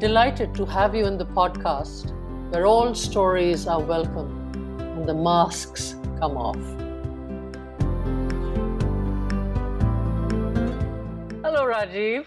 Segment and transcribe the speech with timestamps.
[0.00, 2.12] delighted to have you in the podcast
[2.50, 4.30] where all stories are welcome
[4.80, 6.56] and the masks come off.
[11.44, 12.24] Hello, Rajiv.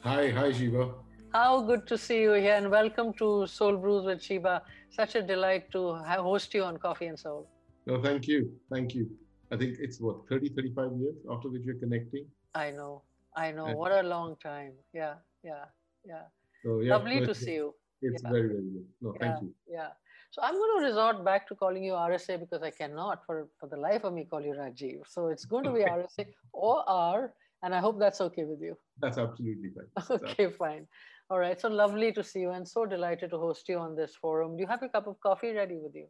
[0.00, 0.94] Hi, hi, Shiva.
[1.34, 4.62] How good to see you here, and welcome to Soul Brews with Shiva.
[4.88, 5.96] Such a delight to
[6.28, 7.46] host you on Coffee and Soul.
[7.84, 8.50] No, thank you.
[8.72, 9.10] Thank you.
[9.52, 12.24] I think it's what, 30, 35 years after which we're connecting?
[12.54, 13.02] I know.
[13.36, 13.66] I know.
[13.74, 14.72] What a long time.
[14.94, 15.66] Yeah, yeah,
[16.06, 16.22] yeah.
[16.64, 17.74] So, yeah Lovely to see you.
[18.02, 18.30] It's Yeah.
[18.30, 18.86] very, very good.
[19.00, 19.54] No, Yeah, thank you.
[19.66, 19.90] yeah.
[20.30, 23.66] So I'm going to resort back to calling you RSA because I cannot, for, for
[23.68, 25.00] the life of me, call you Rajiv.
[25.08, 25.80] So it's going to be.
[25.84, 27.32] RSA or R,
[27.62, 28.76] and I hope that's okay with you.
[29.00, 29.88] That's absolutely fine.
[29.96, 30.86] That's Okay, fine.
[31.30, 31.58] All right.
[31.60, 34.56] So lovely to see you, and so delighted to host you on this forum.
[34.56, 36.06] Do you have your cup of coffee ready with you?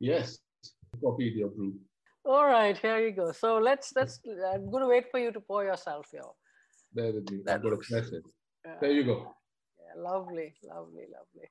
[0.00, 0.38] Yes,
[1.04, 1.74] copy your brew.
[2.24, 3.32] All right, here you go.
[3.32, 4.20] So let's let's.
[4.52, 6.22] I'm going to wait for you to pour yourself here.
[6.94, 7.42] There me.
[7.44, 8.22] That I've got to looks- press it.
[8.66, 9.34] Yeah, There you go.
[9.96, 11.48] Lovely, lovely, lovely.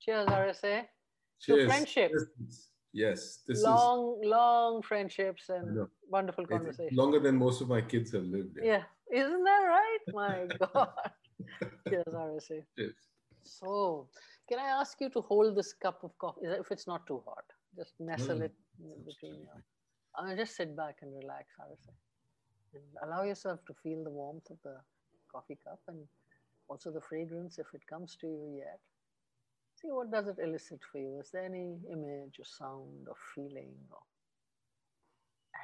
[0.00, 0.82] Cheers, RSA.
[1.38, 1.66] So Cheers.
[1.68, 2.12] friendship.
[2.12, 6.96] This yes, this long, long friendships and wonderful it's conversation.
[6.96, 8.58] longer than most of my kids have lived.
[8.62, 9.98] Yeah, isn't that right?
[10.12, 10.88] My God.
[11.88, 12.62] Cheers, RSA.
[12.76, 12.94] Cheers.
[13.44, 14.08] So,
[14.48, 16.40] can I ask you to hold this cup of coffee?
[16.44, 17.44] If it's not too hot,
[17.76, 19.48] just nestle No, it in between you.
[20.18, 21.92] Uh, just sit back and relax, RSA.
[22.74, 24.76] And allow yourself to feel the warmth of the
[25.30, 25.98] coffee cup and
[26.68, 28.80] also the fragrance if it comes to you yet.
[29.80, 31.20] See what does it elicit for you?
[31.20, 33.74] Is there any image or sound or feeling?
[33.90, 34.02] Or...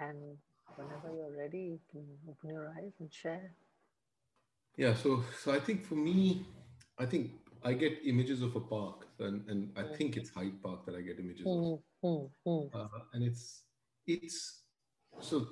[0.06, 0.38] And
[0.76, 3.52] whenever you're ready, you can open your eyes and share.
[4.76, 6.46] Yeah, so so I think for me,
[6.98, 9.96] I think I get images of a park, and, and I Mm.
[9.96, 11.52] think it's Hyde Park that I get images of.
[11.52, 12.74] Mm, mm, mm.
[12.74, 13.64] uh, and it's
[14.06, 14.64] it's
[15.20, 15.46] so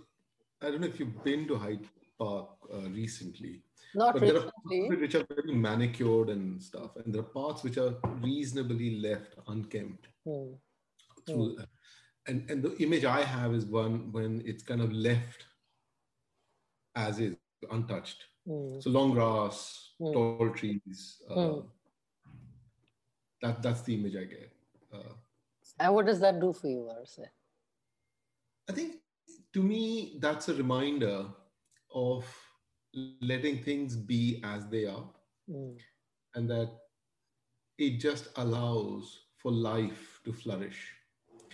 [0.63, 1.87] I don't know if you've been to Hyde
[2.19, 3.63] Park uh, recently,
[3.95, 4.97] Not but there are parts recently.
[5.01, 10.07] which are very manicured and stuff, and there are parts which are reasonably left unkempt
[10.27, 10.59] Mm,
[11.27, 11.57] through.
[12.29, 15.47] And and the image I have is one when it's kind of left
[16.95, 17.35] as is,
[17.71, 18.25] untouched.
[18.47, 21.23] mm, So long grass, tall trees.
[21.29, 21.63] Uh.
[23.43, 24.53] That that's the image I get.
[24.93, 25.15] Uh,
[25.79, 27.21] And what does that do for you, Arse?
[28.69, 28.97] I think
[29.55, 31.25] to me, that's a reminder
[31.95, 32.25] of
[32.95, 34.87] letting things be as they are,
[35.49, 35.77] Mm,
[36.35, 36.71] and that
[37.79, 40.93] it just allows for life to flourish.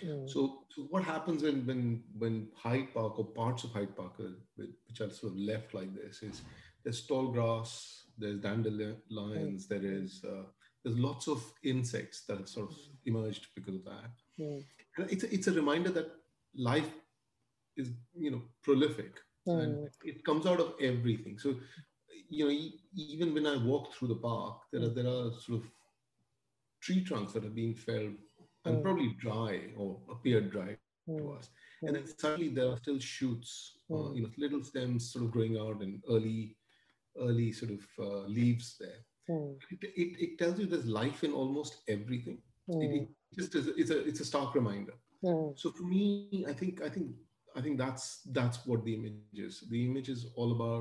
[0.03, 4.19] mm, So, so what happens when when when Hyde Park or parts of Hyde Park
[4.19, 6.41] are, which are sort of left like this is
[6.83, 10.43] there's tall grass, there's dandelions, there is uh,
[10.83, 14.11] there's lots of insects that have sort of emerged because of that.
[14.39, 14.63] mm,
[14.97, 16.11] And it's a, it's a reminder that
[16.55, 16.91] life
[17.77, 21.37] is you know prolific mm, and it comes out of everything.
[21.39, 21.55] So
[22.29, 25.59] you know e- even when i walk through the park there are there are sort
[25.61, 25.69] of
[26.81, 28.15] tree trunks that are being felled
[28.65, 28.83] and Mm.
[28.83, 31.49] probably dry or appear dry to mm, us.
[31.57, 34.07] And then suddenly there are still shoots uh, Mm.
[34.11, 36.55] you know little stems sort of growing out and early
[37.19, 39.01] early sort of uh, leaves there.
[39.29, 42.39] Mm, it, it, it tells you there's life in almost everything.
[42.79, 44.93] It, mm, it just is it's a it's a stark reminder.
[45.23, 47.07] Mm, so for me i think i think
[47.57, 50.73] i think that's that's what the image is the image is all about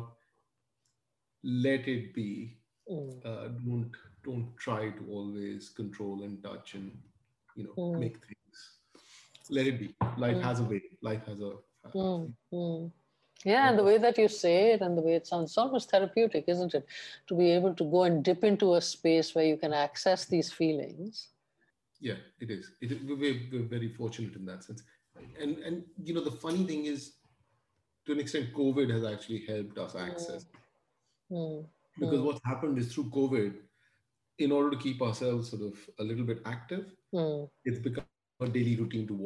[1.43, 2.57] let it be
[2.89, 3.23] mm.
[3.25, 3.91] uh, don't
[4.25, 6.93] don't try to always control and touch and
[7.57, 7.99] you know Mm.
[7.99, 8.65] make things
[9.51, 10.43] let it be life Mm.
[10.49, 11.53] has a way life has a
[11.95, 12.91] mm.
[13.45, 15.91] Yeah, and the way that you say it and the way it sounds, it's almost
[15.91, 16.87] therapeutic, isn't it?
[17.29, 20.53] To be able to go and dip into a space where you can access these
[20.53, 21.29] feelings.
[22.01, 24.83] yeah it is it, we're, we're very fortunate in that sense
[25.41, 27.13] and and you know the funny thing is
[28.07, 30.45] to an extent covid has actually helped us access
[31.31, 31.67] Mm,
[31.99, 32.27] because Mm.
[32.27, 33.55] what's happened is through covid
[34.39, 38.15] in order to keep ourselves sort of a little bit active mm, it's become a
[38.15, 39.25] daily routine to walk.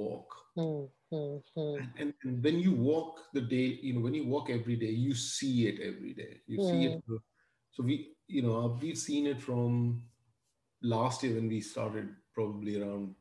[0.57, 4.27] mm, mm, mm, And, and, and when you walk the day, you know, when you
[4.27, 6.39] walk every day, you see it every day.
[6.47, 6.97] You see it.
[7.71, 10.03] So we, you know, we've seen it from
[10.83, 13.15] last year when we started probably around,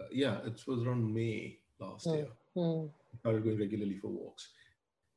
[0.00, 2.14] uh, yeah, it was around May last Mm.
[2.16, 2.28] year.
[2.56, 4.48] mm, We started going regularly for walks.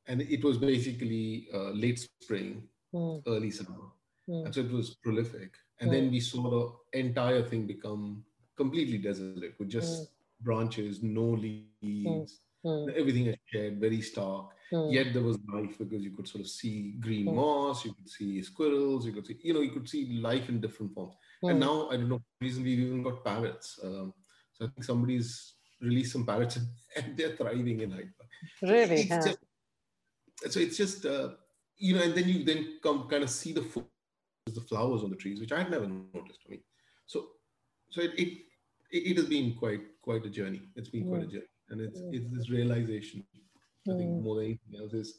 [0.06, 3.84] And it was basically uh, late spring, mm, early summer.
[4.28, 5.54] mm, And so it was prolific.
[5.80, 6.50] And then we saw
[6.92, 8.24] the entire thing become
[8.56, 10.10] completely desolate with just
[10.42, 12.40] branches, no leaves.
[12.96, 14.50] Everything is shed, very stark.
[14.90, 18.42] Yet there was life because you could sort of see green moss, you could see
[18.42, 21.14] squirrels, you could see, you know, you could see life in different forms.
[21.42, 23.78] And now I don't know, Recently, we've even got parrots.
[23.82, 24.12] Um,
[24.60, 26.58] so I think somebody's released some parrots
[26.96, 28.30] and, they're thriving in Hyde Park.
[28.62, 29.02] Really?
[29.02, 29.22] It's huh?
[29.24, 29.38] just,
[30.54, 31.30] so it's just uh,
[31.76, 33.64] you know, and then you then come kind of see the
[34.54, 36.40] the flowers on the trees, which I had never noticed.
[36.46, 36.60] I mean,
[37.06, 37.28] so
[37.90, 38.38] so it it,
[38.90, 40.62] it has been quite quite a journey.
[40.76, 41.32] It's been quite a mm.
[41.32, 42.14] journey, and it's mm.
[42.14, 43.24] it's this realization.
[43.88, 44.22] I think mm.
[44.22, 45.14] more than anything else is.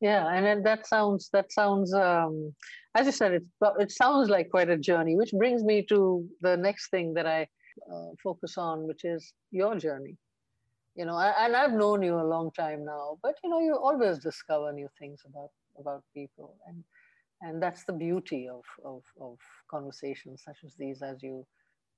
[0.00, 2.54] Yeah, and that sounds that sounds um,
[2.94, 3.44] as you said, it
[3.78, 7.48] it sounds like quite a journey, which brings me to the next thing that I
[7.90, 10.16] uh, focus on, which is your journey.
[10.96, 13.74] You know, I, and I've known you a long time now, but you know, you
[13.76, 16.84] always discover new things about about people, and
[17.40, 19.38] and that's the beauty of of, of
[19.70, 21.46] conversations such as these, as you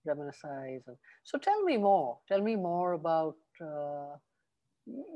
[0.05, 0.45] reminisce.
[0.45, 2.19] And so, tell me more.
[2.29, 3.37] Tell me more about.
[3.61, 4.17] Uh,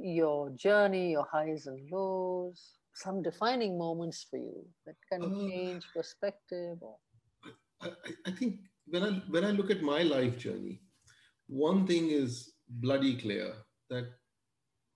[0.01, 5.49] your journey, your highs and lows, some defining moments for you that kind of uh,
[5.49, 6.97] change perspective or
[7.81, 7.91] I,
[8.27, 10.81] I think when I when I look at my life journey,
[11.47, 13.53] one thing is bloody clear
[13.91, 14.07] that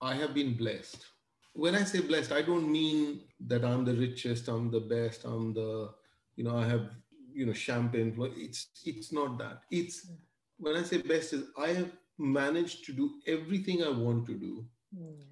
[0.01, 1.05] I have been blessed.
[1.53, 5.53] When I say blessed, I don't mean that I'm the richest, I'm the best, I'm
[5.53, 5.91] the,
[6.35, 6.89] you know, I have,
[7.33, 8.15] you know, champagne.
[8.37, 9.61] It's it's not that.
[9.71, 10.15] It's hmm.
[10.57, 14.65] when I say best is I have managed to do everything I want to do.
[14.97, 15.23] Mm.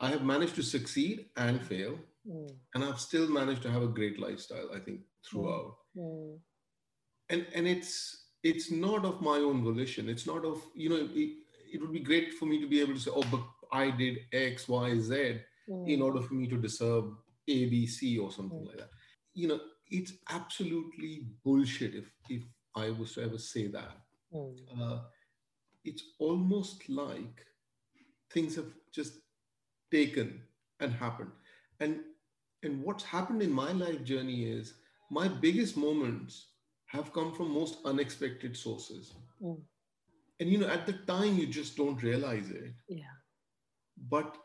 [0.00, 1.98] I have managed to succeed and fail.
[2.28, 2.50] Mm.
[2.74, 5.76] And I've still managed to have a great lifestyle, I think, throughout.
[5.96, 6.38] Mm.
[7.30, 10.08] And and it's it's not of my own volition.
[10.08, 11.30] It's not of, you know, it,
[11.72, 13.42] it would be great for me to be able to say, oh, but
[13.72, 15.40] I did X, Y, Z
[15.86, 17.06] in order for me to deserve
[17.48, 18.90] A, B, C or something like that.
[19.34, 19.60] You know,
[19.90, 22.42] it's absolutely bullshit if if
[22.74, 23.96] I was to ever say that.
[24.34, 24.98] Uh,
[25.86, 27.46] it's almost like
[28.30, 29.14] things have just
[29.90, 30.42] taken
[30.80, 31.30] and happened.
[31.80, 32.00] And
[32.62, 34.74] and what's happened in my life journey is
[35.10, 36.46] my biggest moments
[36.86, 39.14] have come from most unexpected sources.
[39.42, 39.60] Mm.
[40.40, 42.74] And you know, at the time you just don't realize it.
[42.88, 43.16] Yeah.
[44.10, 44.36] But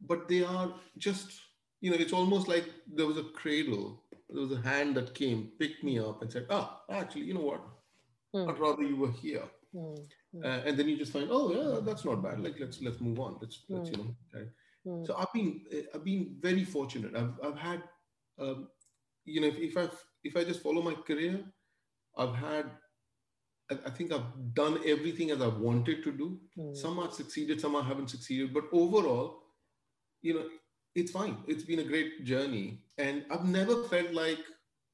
[0.00, 1.32] but they are just,
[1.80, 5.50] you know, it's almost like there was a cradle, there was a hand that came,
[5.58, 7.62] picked me up and said, ah, actually, you know what?
[8.34, 8.50] Mm.
[8.50, 9.44] I'd rather you were here.
[9.74, 10.06] Mm.
[10.44, 12.40] Uh, and then you just find, oh yeah, that's not bad.
[12.40, 13.36] Like let's let's move on.
[13.40, 14.16] Let's let's you know.
[14.34, 14.48] Okay.
[15.04, 15.62] So I've been
[15.94, 17.16] I've been very fortunate.
[17.16, 17.82] I've I've had,
[18.38, 18.68] um,
[19.24, 19.88] you know, if, if I
[20.22, 21.44] if I just follow my career,
[22.16, 22.70] I've had.
[23.68, 26.38] I, think I've done everything as I wanted to do.
[26.56, 26.76] Mm.
[26.76, 28.54] Some I've succeeded, some I haven't succeeded.
[28.54, 29.42] But overall,
[30.22, 30.44] you know,
[30.94, 31.38] it's fine.
[31.48, 34.38] It's been a great journey, and I've never felt like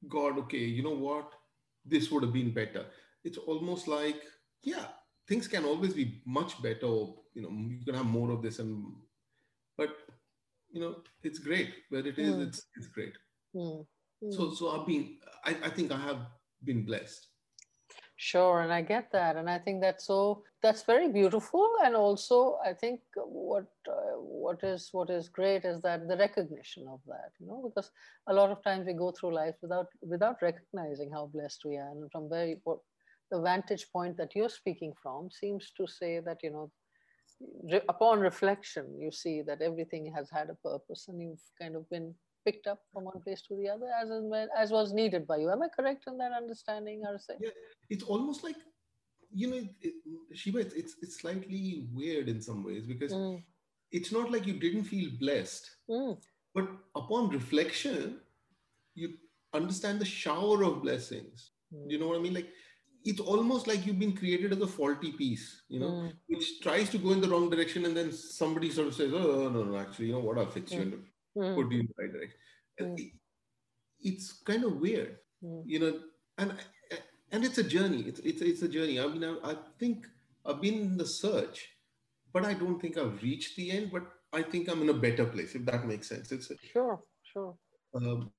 [0.09, 0.39] God.
[0.39, 1.29] Okay, you know what?
[1.85, 2.87] This would have been better.
[3.23, 4.23] It's almost like
[4.63, 4.87] yeah,
[5.27, 6.93] things can always be much better.
[7.33, 8.85] You know, you can have more of this, and
[9.77, 9.89] but
[10.71, 12.35] you know, it's great where it is.
[12.35, 12.47] Mm.
[12.47, 13.13] It's it's great.
[13.55, 13.85] Mm.
[14.31, 15.17] So so I've been.
[15.45, 16.19] I, I think I have
[16.63, 17.27] been blessed.
[18.15, 22.57] Sure, and I get that, and I think that's so that's very beautiful, and also
[22.63, 27.31] I think what uh, what is what is great is that the recognition of that,
[27.39, 27.91] you know, because
[28.27, 31.89] a lot of times we go through life without without recognizing how blessed we are,
[31.89, 32.79] and from very what
[33.31, 36.71] the vantage point that you're speaking from seems to say that, you know,
[37.71, 41.89] re- upon reflection, you see that everything has had a purpose and you've kind of
[41.89, 42.13] been
[42.45, 44.09] picked up from one place to the other as
[44.57, 45.49] as was needed by you.
[45.49, 47.29] Am I correct in that understanding, Arse?
[47.39, 47.49] Yeah,
[47.89, 48.57] it's almost like,
[49.33, 49.93] you know, it,
[50.33, 53.41] Shiva, it's, it's, it's slightly weird in some ways because mm.
[53.91, 56.17] it's not like you didn't feel blessed, mm.
[56.53, 58.19] but upon reflection,
[58.93, 59.13] you
[59.53, 61.51] understand the shower of blessings.
[61.73, 61.91] Mm.
[61.91, 62.33] You know what I mean?
[62.33, 62.49] Like
[63.05, 66.13] it's almost like you've been created as a faulty piece, you know, mm.
[66.27, 69.49] which tries to go in the wrong direction, and then somebody sort of says, "Oh
[69.49, 70.37] no, no, actually, you know what?
[70.37, 70.75] I'll fix mm.
[70.75, 70.93] you and
[71.37, 71.55] mm.
[71.55, 72.39] put you in the right direction."
[72.81, 72.99] Mm.
[72.99, 73.11] It,
[73.99, 75.63] it's kind of weird, mm.
[75.65, 75.99] you know,
[76.37, 76.53] and
[77.31, 78.01] and it's a journey.
[78.01, 78.99] It's it's it's a journey.
[78.99, 80.07] I mean, I, I think
[80.45, 81.67] I've been in the search,
[82.31, 83.91] but I don't think I've reached the end.
[83.91, 86.31] But I think I'm in a better place, if that makes sense.
[86.31, 87.55] It's a, sure, sure.
[87.95, 88.31] Um,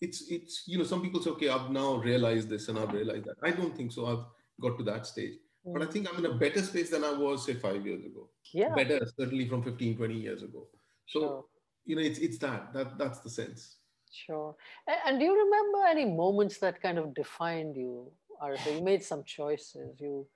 [0.00, 3.24] it's it's you know some people say okay i've now realized this and i've realized
[3.24, 3.36] that.
[3.42, 4.06] I don't think so.
[4.06, 4.24] I've
[4.60, 5.34] got to that stage.
[5.66, 5.72] Mm.
[5.74, 8.28] but i think i'm in a better space than i was say five years ago.
[8.52, 8.74] Yeah.
[8.74, 10.68] Better certainly from 15 20 years ago.
[11.06, 11.44] So sure.
[11.84, 13.76] you know it's it's that that that's the sense.
[14.10, 14.56] Sure.
[14.86, 19.02] And, and do you remember any moments that kind of defined you or you made
[19.02, 20.00] some choices.
[20.00, 20.26] You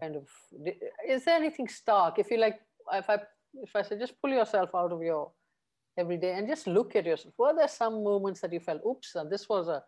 [0.00, 0.28] kind of
[1.08, 2.18] is there anything stark?
[2.18, 2.58] If you like
[2.92, 3.18] if i
[3.62, 5.30] if i say just pull yourself out of your
[5.96, 7.34] every day and just look at yourself.
[7.38, 9.82] Were there some moments that you felt, oops, this was a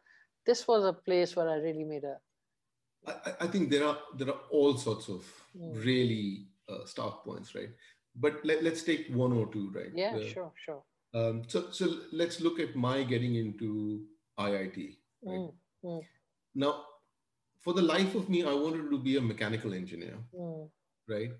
[0.45, 2.17] this was a place where I really made a
[3.07, 5.25] I, I think there are there are all sorts of
[5.57, 5.85] mm.
[5.85, 7.71] really uh, start points, right?
[8.15, 9.93] But let, let's take one or two, right?
[9.95, 10.83] Yeah, sure, sure.
[11.15, 14.03] Um, so so let's look at my getting into
[14.39, 14.97] IIT.
[15.23, 15.39] Right?
[15.39, 15.53] Mm.
[15.85, 16.03] Mm.
[16.55, 16.85] Now,
[17.61, 20.69] for the life of me, I wanted to be a mechanical engineer, mm.
[21.09, 21.33] right?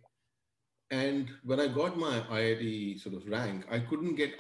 [0.91, 4.35] And when I got my IIT sort of rank, I couldn't get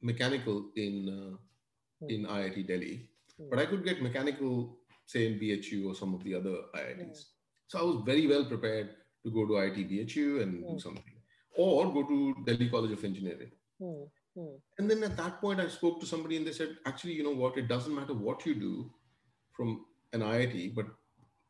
[0.00, 1.36] mechanical in uh,
[2.02, 2.10] Mm.
[2.14, 3.50] in IIT Delhi, Mm.
[3.50, 7.20] but I could get mechanical, say in BHU or some of the other IITs.
[7.66, 10.80] So I was very well prepared to go to IIT BHU and do Mm.
[10.80, 11.16] something,
[11.56, 13.50] or go to Delhi College of Engineering.
[13.80, 14.04] Hmm.
[14.36, 14.54] Hmm.
[14.78, 17.34] And then at that point, I spoke to somebody and they said, actually, you know
[17.42, 17.58] what?
[17.58, 18.74] It doesn't matter what you do
[19.56, 20.86] from an IIT, but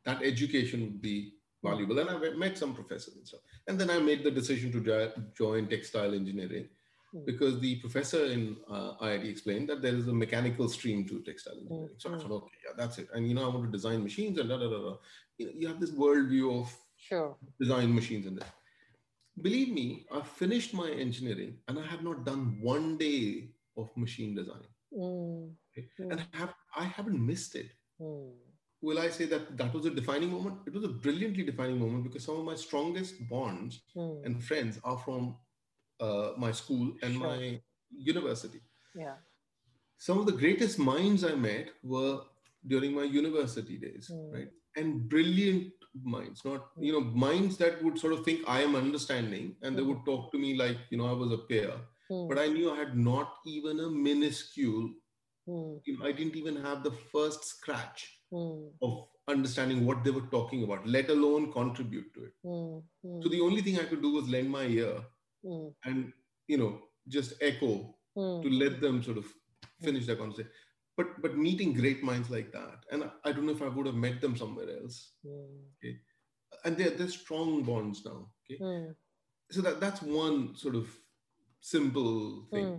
[0.06, 1.98] that education would be valuable.
[1.98, 3.40] And I met some professors and stuff.
[3.66, 4.80] And then I made the decision to
[5.42, 6.74] join textile engineering Hmm.
[7.24, 11.54] Because the professor in uh, IIT explained that there is a mechanical stream to textile
[11.58, 11.96] engineering.
[11.98, 12.18] So I Hmm.
[12.18, 13.08] thought, okay, yeah, that's it.
[13.14, 14.96] And you know, I want to design machines and da da da da.
[15.38, 17.36] You, know, you have this worldview of Sure.
[17.60, 18.52] design machines and that.
[19.40, 24.34] Believe me, I finished my engineering and I have not done one day of machine
[24.34, 24.66] design.
[24.92, 25.54] Hmm.
[25.72, 25.88] Okay?
[25.98, 26.10] Hmm.
[26.10, 27.60] And have I haven't missed it.
[27.98, 28.30] Hmm.
[28.80, 30.58] Will I say that that was a defining moment?
[30.66, 34.24] It was a brilliantly defining moment because some of my strongest bonds Hmm.
[34.24, 35.36] and friends are from
[36.00, 37.28] uh, my school and Sure.
[37.28, 38.60] my university.
[38.94, 39.16] Yeah.
[39.98, 42.22] Some of the greatest minds I met were
[42.66, 44.30] during my university days, Hmm.
[44.32, 44.50] right?
[44.76, 45.72] And brilliant
[46.14, 49.82] minds, not you know minds that would sort of think I am understanding, and they
[49.82, 49.88] Hmm.
[49.90, 51.74] would talk to me like you know I was a peer,
[52.08, 52.26] Hmm.
[52.28, 54.88] but I knew I had not even a minuscule.
[55.46, 55.76] Hmm.
[55.86, 58.68] You know, I didn't even have the first scratch Hmm.
[58.82, 58.96] of
[59.34, 62.34] understanding what they were talking about, let alone contribute to it.
[62.42, 62.78] Hmm.
[63.02, 63.20] Hmm.
[63.22, 64.94] So the only thing I could do was lend my ear
[65.44, 65.68] Hmm.
[65.84, 66.12] and
[66.46, 68.40] you know just echo Hmm.
[68.42, 69.26] to let them sort of
[69.82, 70.50] finish their conversation.
[70.96, 73.86] But but meeting great minds like that, and I, I don't know if I would
[73.86, 75.12] have met them somewhere else.
[75.24, 75.92] Hmm.
[76.64, 78.30] And they're they're strong bonds now.
[78.44, 78.92] Okay, Hmm.
[79.50, 80.88] so that that's one sort of
[81.60, 82.66] simple thing.
[82.66, 82.78] Hmm.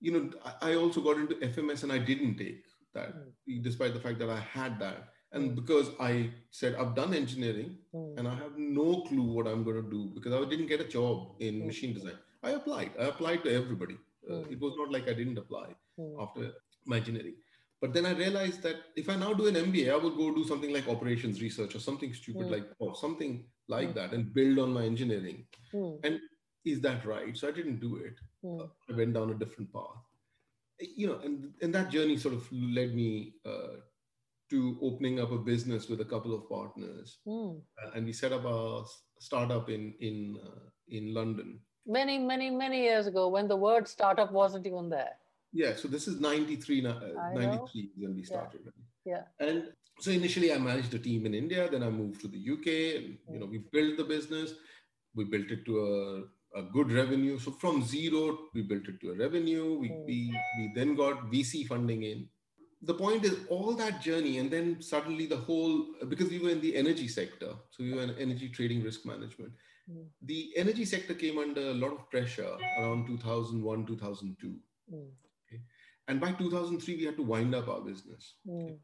[0.00, 3.14] You know, I, I also got into FMS and I didn't take that,
[3.62, 5.08] despite the fact that I had that.
[5.32, 5.56] And Mm.
[5.60, 8.12] because I said I've done engineering Hmm.
[8.18, 10.88] and I have no clue what I'm going to do because I didn't get a
[10.98, 11.66] job in Mm.
[11.66, 12.18] machine design.
[12.42, 12.92] I applied.
[12.98, 13.98] I applied to everybody.
[14.28, 14.52] Uh, Mm.
[14.54, 15.66] It was not like I didn't apply
[15.96, 16.14] Hmm.
[16.24, 16.54] after
[16.86, 17.36] my engineering.
[17.82, 20.44] But then I realized that if I now do an MBA, I will go do
[20.44, 22.54] something like operations research or something stupid Mm.
[22.56, 23.36] like or something
[23.74, 23.94] like Mm.
[23.98, 25.46] that and build on my engineering.
[26.04, 26.20] And
[26.70, 27.34] Is that right?
[27.40, 28.16] So I didn't do it.
[28.42, 28.62] Hmm.
[28.90, 30.00] I went down a different path.
[31.02, 33.76] You know, and, and that journey sort of led me uh,
[34.50, 37.18] to opening up a business with a couple of partners.
[37.24, 37.56] Hmm.
[37.82, 38.82] Uh, and we set up a
[39.20, 41.60] startup in in uh, in London.
[41.86, 45.12] Many, many, many years ago, when the word startup wasn't even there.
[45.54, 46.92] Yeah, so this is 93, uh,
[47.32, 48.26] 93 when we Yeah.
[48.26, 48.60] started.
[48.66, 48.84] right?
[49.12, 49.22] Yeah.
[49.40, 52.66] And so initially I managed a team in India, then I moved to the UK
[52.96, 54.52] and you know we built the business.
[55.14, 57.38] We built it to a, a good revenue.
[57.38, 59.78] So from zero, we built it to a revenue.
[59.84, 60.04] We, Mm.
[60.10, 60.18] we
[60.58, 62.28] we then got VC funding in.
[62.82, 66.60] The point is all that journey, and then suddenly the whole because we were in
[66.60, 69.52] the energy sector, so we were in energy trading risk management.
[69.90, 70.06] Mm.
[70.22, 74.54] The energy sector came under a lot of pressure around 2001, 2002.
[74.90, 75.08] Hmm.
[76.08, 78.34] And by 2003, we had to wind up our business.
[78.48, 78.74] Hmm.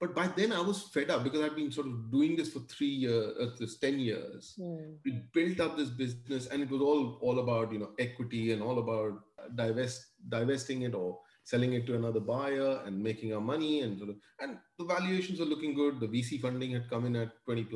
[0.00, 2.60] But by then, I was fed up because I'd been sort of doing this for
[2.60, 4.54] three years, uh, this 10 years.
[4.56, 4.94] Hmm.
[5.04, 8.62] We built up this business and it was all, all about, you know, equity and
[8.62, 9.20] all about
[9.54, 14.10] divest, divesting it or selling it to another buyer and making our money and sort
[14.10, 16.00] of, and the valuations are looking good.
[16.00, 17.66] The VC funding had come in at 20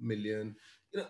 [0.00, 0.56] million.
[0.92, 1.06] You know,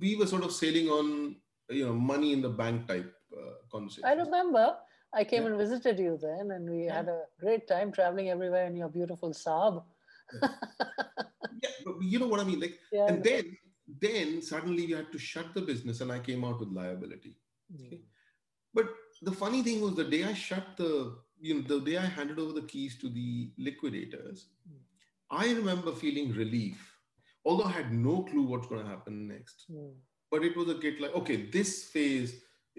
[0.00, 1.36] we were sort of sailing on,
[1.68, 4.04] you know, money in the bank type uh, conversation.
[4.04, 4.76] I remember
[5.12, 5.48] I came Yeah.
[5.50, 6.94] and visited you then, and we Yeah.
[6.94, 9.82] had a great time traveling everywhere in your beautiful Saab.
[10.40, 10.48] Yeah,
[11.84, 12.60] but you know what I mean?
[12.60, 13.08] Like, yeah.
[13.08, 13.56] and then
[14.00, 17.36] then suddenly we had to shut the business and i came out with liability
[17.72, 17.96] Hmm.
[18.74, 18.86] but
[19.22, 22.38] the funny thing was the day i shut the you know the day i handed
[22.38, 24.80] over the keys to the liquidators Mm.
[25.42, 26.80] i remember feeling relief
[27.44, 29.92] although i had no clue what's going to happen next Hmm.
[30.32, 32.34] but it was a get like okay this phase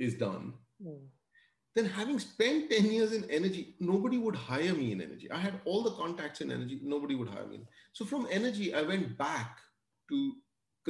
[0.08, 0.54] is done
[0.84, 1.00] Hmm.
[1.76, 5.60] then having spent 10 years in energy nobody would hire me in energy i had
[5.66, 7.60] all the contacts in energy nobody would hire me
[8.00, 9.60] so from energy i went back
[10.14, 10.22] to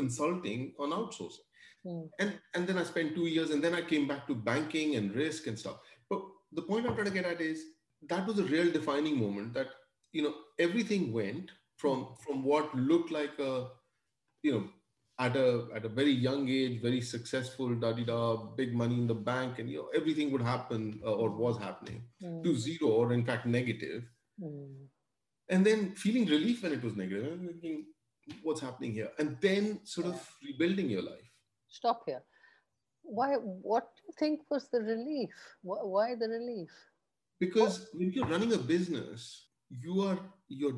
[0.01, 1.47] consulting on outsourcing
[1.85, 2.01] Hmm.
[2.23, 5.15] and and then i spent two years and then i came back to banking and
[5.21, 5.77] risk and stuff
[6.53, 7.63] the point i'm trying to get at is
[8.10, 9.67] that was a real defining moment that
[10.13, 13.67] you know everything went from from what looked like a
[14.43, 14.63] you know
[15.20, 18.20] at a at a very young age very successful da da da
[18.62, 22.01] big money in the bank and you know everything would happen uh, or was happening
[22.22, 22.41] Hmm.
[22.46, 24.03] to zero or in fact negative
[24.39, 24.86] Hmm.
[25.55, 27.86] and then feeling relief when it was negative and thinking
[28.43, 31.27] what's happening here and then sort of rebuilding your life
[31.74, 32.22] Stop here.
[33.17, 33.29] Why?
[33.71, 35.31] What do you think was the relief?
[35.63, 36.71] Why, why the relief?
[37.43, 39.21] because when you're running a business
[39.85, 40.17] you are
[40.61, 40.73] your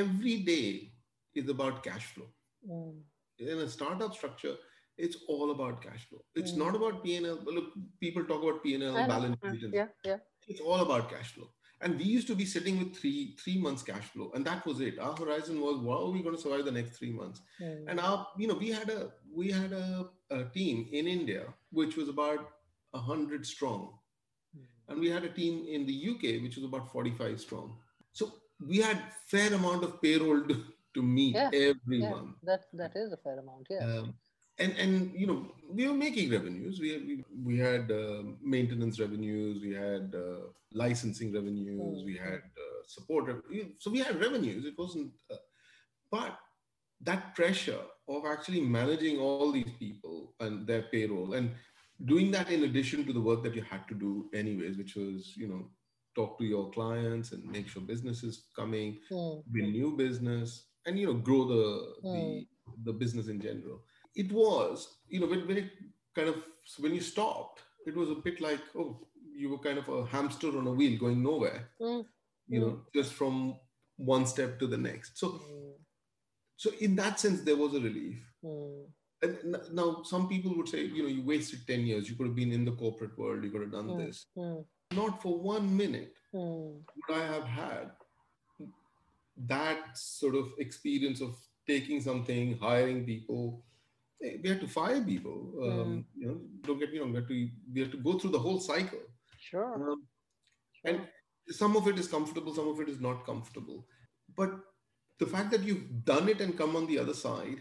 [0.00, 0.92] every day
[1.40, 2.28] is about cash flow
[2.68, 2.92] Hmm.
[3.54, 4.54] in a startup structure
[5.06, 6.60] it's all about cash flow it's Mm.
[6.64, 7.72] not about p&l look
[8.04, 10.20] people talk about p&l balance sheet Yeah, yeah.
[10.54, 11.50] it's all about cash flow
[11.86, 14.78] And we used to be sitting with three three months cash flow, and that was
[14.84, 15.00] it.
[15.06, 17.42] Our horizon was, how are we going to survive the next three months?
[17.64, 17.82] Mm.
[17.90, 19.00] And our, you know, we had a
[19.40, 19.88] we had a,
[20.30, 22.50] a team in India which was about
[22.94, 23.98] hundred strong,
[24.56, 24.64] Mm.
[24.88, 27.78] and we had a team in the UK which was about forty five strong.
[28.12, 28.32] So
[28.70, 30.64] we had fair amount of payroll to,
[30.94, 32.36] to meet Yeah, every yeah, month.
[32.44, 33.66] that that is a fair amount.
[33.68, 33.84] Yeah.
[33.84, 34.14] Um,
[34.58, 36.80] and and you know we were making revenues.
[36.80, 39.60] We we, we had uh, maintenance revenues.
[39.60, 42.02] We had uh, licensing revenues.
[42.04, 42.24] We Mm.
[42.30, 43.26] had uh, support.
[43.26, 44.64] rev- So we had revenues.
[44.64, 45.42] It wasn't, uh,
[46.10, 46.38] but
[47.02, 51.50] that pressure of actually managing all these people and their payroll and
[52.04, 55.32] doing that in addition to the work that you had to do anyways, which was
[55.36, 55.62] you know
[56.14, 59.42] talk to your clients and make sure business is coming Mm.
[59.52, 61.64] win new business and you know grow the
[62.12, 62.46] the,
[62.84, 63.82] the business in general
[64.14, 65.70] it was you know when, when it
[66.14, 66.36] kind of
[66.78, 68.98] when you stopped it was a bit like oh
[69.34, 72.04] you were kind of a hamster on a wheel going nowhere Mm.
[72.48, 73.56] you know just from
[73.96, 75.40] one step to the next so.
[76.56, 78.84] So in that sense there was a relief Mm.
[79.22, 82.36] and now some people would say you know you wasted 10 years you could have
[82.40, 83.98] been in the corporate world you could have done Mm.
[84.02, 84.64] this Mm.
[85.00, 86.82] not for one minute Mm.
[86.96, 87.86] would I have had
[89.56, 91.36] that sort of experience of
[91.66, 93.62] taking something, hiring people.
[94.22, 95.38] Eh, We had to fire people.
[95.66, 96.36] Um, You know,
[96.66, 97.12] don't get me wrong.
[97.12, 99.02] We had to we had to go through the whole cycle.
[99.48, 99.74] Sure.
[99.74, 100.90] Um, sure.
[100.90, 101.08] and
[101.62, 103.86] some of it is comfortable, some of it is not comfortable.
[104.40, 104.54] But
[105.18, 107.58] the fact that you've done it and come on the other side,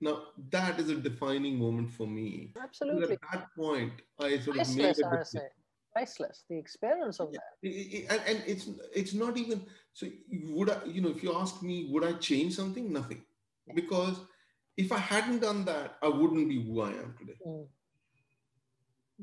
[0.00, 2.52] now that is a defining moment for me.
[2.56, 3.14] And Absolutely.
[3.14, 5.48] At that point, I sort of made Priceless, a I decision.
[5.92, 6.44] Priceless.
[6.48, 7.38] The experience of Yeah.
[7.62, 8.10] that.
[8.10, 10.08] And, and it's it's not even so
[10.56, 13.20] would i you know if you ask me would i change something nothing
[13.66, 13.74] Yeah.
[13.80, 14.16] because
[14.76, 17.66] if i hadn't done that i wouldn't be who i am today Mm.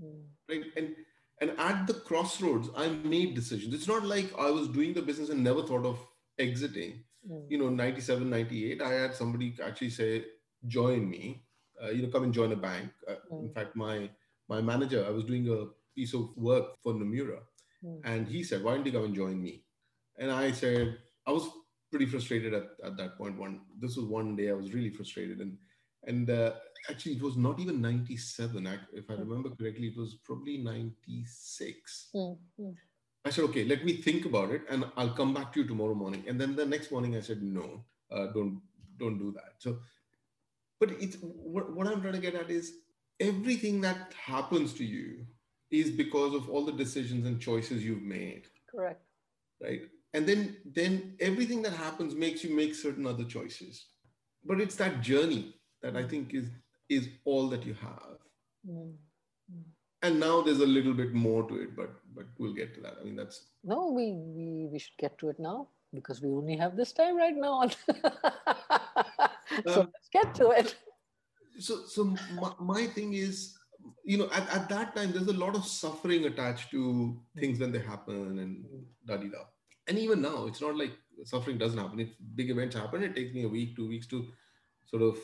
[0.02, 0.22] Mm.
[0.50, 0.96] right and
[1.42, 5.30] and at the crossroads i made decisions it's not like i was doing the business
[5.30, 6.00] and never thought of
[6.40, 7.46] exiting Mm.
[7.52, 10.26] you know 97 98 i had somebody actually say
[10.68, 11.44] join me
[11.84, 13.54] uh, you know come and join a bank uh, in Mm.
[13.54, 14.10] fact my
[14.50, 15.60] my manager i was doing a
[15.96, 17.40] piece of work for Nomura
[17.86, 18.00] Mm.
[18.06, 19.64] and he said why don't you come and join me
[20.18, 21.48] and i said i was
[21.92, 25.40] pretty frustrated at, at that point one this was one day i was really frustrated
[25.42, 25.58] and
[26.08, 26.52] and uh,
[26.90, 32.10] actually it was not even 97 I, if i remember correctly it was probably 96
[32.16, 32.38] Mm.
[32.60, 32.76] Mm.
[33.24, 35.94] I said, okay, let me think about it, and I'll come back to you tomorrow
[35.94, 36.24] morning.
[36.28, 38.62] And then the next morning, I said, no, uh, don't
[38.98, 39.54] don't do that.
[39.60, 39.78] So,
[40.80, 42.74] but it's what, what I'm trying to get at is
[43.20, 45.26] everything that happens to you
[45.70, 49.02] is because of all the decisions and choices you've made, Correct.
[49.62, 49.82] right?
[50.14, 53.86] And then then everything that happens makes you make certain other choices.
[54.44, 56.48] But it's that journey that I think is
[56.90, 58.18] is all that you have.
[58.68, 58.96] Mm.
[60.04, 62.96] And now there's a little bit more to it, but but we'll get to that.
[63.00, 66.58] I mean, that's No, we, we we should get to it now because we only
[66.58, 67.68] have this time right now.
[69.68, 70.76] so Um, let's get to it.
[71.60, 72.04] so so
[72.40, 73.58] my, my thing is
[74.04, 77.72] you know at, at that time there's a lot of suffering attached to things when
[77.72, 78.66] they happen and
[79.06, 79.44] da da da
[79.88, 80.94] and even now it's not like
[81.26, 84.20] suffering doesn't happen if big events happen it takes me a week two weeks to
[84.86, 85.18] sort of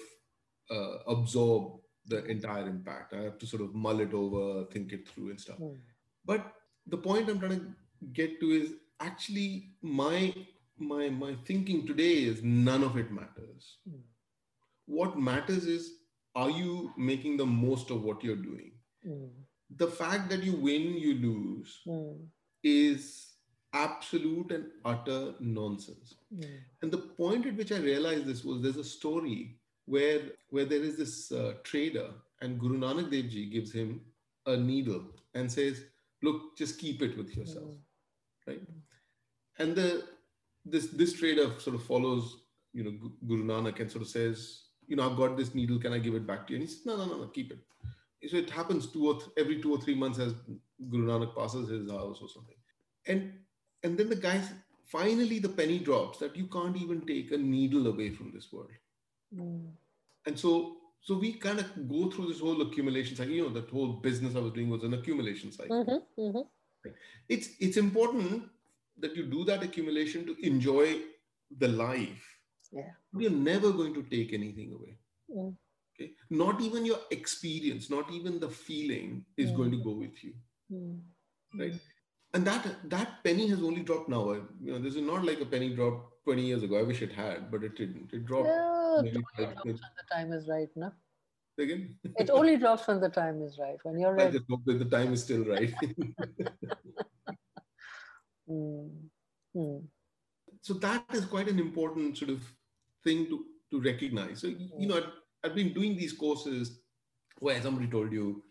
[0.70, 4.44] uh, absorb the entire impact i have to sort of mull it over
[4.74, 5.78] think it through and stuff Mm.
[6.26, 6.54] but
[6.96, 9.50] the point i'm trying to get to is actually
[9.82, 10.34] my
[10.92, 14.02] my my thinking today is none of it matters Mm.
[14.86, 15.92] what matters is
[16.36, 18.72] are you making the most of what you're doing
[19.06, 19.30] Mm.
[19.84, 22.28] the fact that you win you lose Mm.
[22.64, 23.08] is
[23.74, 26.60] absolute and utter nonsense Mm.
[26.82, 29.57] and the point at which i realized this was there's a story
[29.88, 32.10] where where there is this uh, trader
[32.42, 34.02] and guru nanak dev ji gives him
[34.54, 35.84] a needle and says
[36.28, 37.72] look just keep it with yourself.
[37.72, 38.48] Mm.
[38.48, 38.62] right?
[39.60, 39.90] And the
[40.66, 42.38] this this trader sort of follows
[42.74, 42.94] you know
[43.32, 44.46] guru nanak and sort of says
[44.88, 45.80] you know i've got this needle.
[45.80, 46.60] Can i give it back to you?
[46.60, 47.60] And he says no no no no keep it.
[48.30, 50.34] So it happens two or th- every two or three months as
[50.92, 52.58] guru nanak passes his house or something.
[53.06, 53.34] And
[53.84, 54.42] and then the guy
[54.98, 58.70] finally the penny drops that you can't even take a needle away from this world
[59.34, 59.72] Mm.
[60.26, 63.70] and so so we kind of go through this whole accumulation cycle you know that
[63.70, 66.46] whole business i was doing was an accumulation cycle Mhm, mhm.
[67.30, 68.44] it's it's important
[68.98, 70.86] that you do that accumulation to enjoy
[71.64, 72.26] the life
[72.72, 72.92] Yeah.
[73.20, 74.94] you're never going to take anything away
[75.30, 75.52] Mm.
[75.94, 79.58] okay not even your experience not even the feeling is Mm.
[79.60, 80.34] going to go with you
[80.72, 81.02] Mm.
[81.62, 81.80] right
[82.38, 85.50] and that that penny has only dropped now you know this is not like a
[85.54, 89.02] penny dropped 20 years ago i wish it had but it didn't it dropped Yeah,
[89.06, 90.92] maybe it only drops when the time is right, no?
[91.66, 91.84] again
[92.24, 93.80] It only drops when the time is right.
[93.84, 94.38] When you're i ready.
[94.38, 95.74] just hope that the time is still right
[98.50, 98.90] Mm.
[99.56, 99.84] Mm.
[100.62, 102.42] So that is quite an important sort of
[103.04, 104.42] thing to, to recognize.
[104.42, 105.12] So, you know, I've,
[105.44, 106.80] I've been doing these courses
[107.40, 108.44] where somebody told you,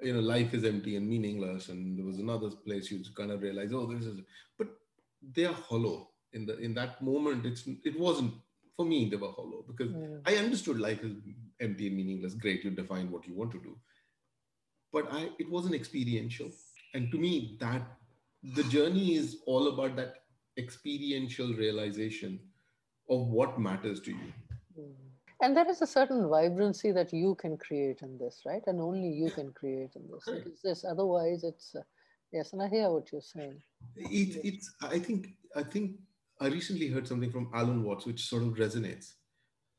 [0.00, 1.68] you know, life is empty and meaningless.
[1.68, 4.20] And there was another place you kind of realize, oh, this is,
[4.56, 4.68] but
[5.34, 7.46] they are hollow in the, in that moment.
[7.46, 8.34] It's, it wasn't
[8.78, 10.20] for me, they were hollow because Mm.
[10.24, 11.16] I understood life is
[11.58, 12.34] empty and meaningless.
[12.34, 12.62] Great.
[12.62, 13.76] You define what you want to do.
[14.92, 16.50] But I, it wasn't experiential.
[16.94, 17.82] And to me, that
[18.42, 20.22] the journey is all about that
[20.56, 22.38] experiential realization
[23.10, 24.32] of what matters to you.
[24.78, 24.94] Mm.
[25.40, 28.62] And there is a certain vibrancy that you can create in this, right?
[28.66, 30.24] And only you can create in this.
[30.26, 31.82] Because this, otherwise, it's uh,
[32.32, 32.52] yes.
[32.52, 33.62] And I hear what you're saying.
[33.96, 35.92] It, it's, I think, I think
[36.40, 39.12] I recently heard something from Alan Watts, which sort of resonates.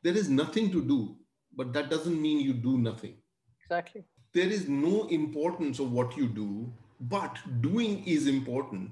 [0.02, 1.18] There is nothing to do,
[1.56, 3.16] but that doesn't mean you do nothing.
[3.62, 4.06] Exactly.
[4.34, 8.92] There is no importance of what you do, but doing is important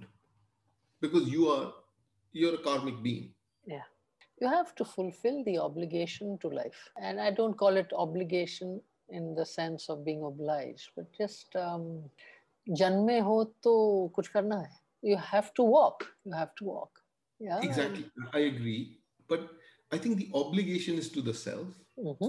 [0.99, 1.73] because you are,
[2.33, 3.33] you're a karmic being
[4.39, 6.89] you have to fulfill the obligation to life.
[7.01, 12.03] And I don't call it obligation in the sense of being obliged, but just um,
[12.69, 14.69] janme ho to kuch karna hai.
[15.01, 16.05] You have to walk.
[16.25, 16.99] You have to walk.
[17.39, 17.59] Yeah.
[17.61, 18.09] Exactly.
[18.33, 18.99] I agree.
[19.27, 19.49] But
[19.91, 21.67] I think the obligation is to the self.
[21.97, 22.25] Mm-hmm.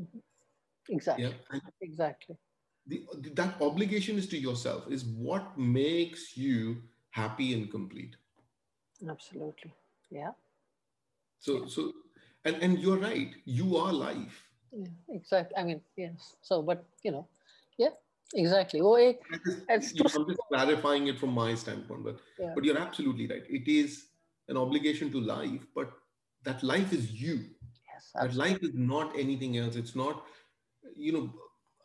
[0.00, 0.18] Mm-hmm.
[0.88, 1.24] Exactly.
[1.24, 1.60] Yeah.
[1.80, 2.36] Exactly.
[2.86, 8.16] The, that obligation is to yourself, is what makes you happy and complete.
[9.08, 9.72] Absolutely.
[10.10, 10.30] Yeah
[11.38, 11.92] so so
[12.44, 14.88] and and you're right you are life Yeah.
[15.08, 15.56] Exactly.
[15.56, 16.36] I mean, yes.
[16.42, 17.26] So, but you know,
[17.78, 17.94] yeah.
[18.34, 18.80] Exactly.
[18.82, 19.20] Oh, एक,
[19.68, 22.52] It's You know, too- i'm just clarifying it from my standpoint but Yeah.
[22.54, 23.94] but you're absolutely right it is
[24.48, 25.94] an obligation to life but
[26.48, 27.36] that life is you
[27.92, 28.10] yes.
[28.18, 30.24] that life is not anything else it's not
[31.06, 31.24] you know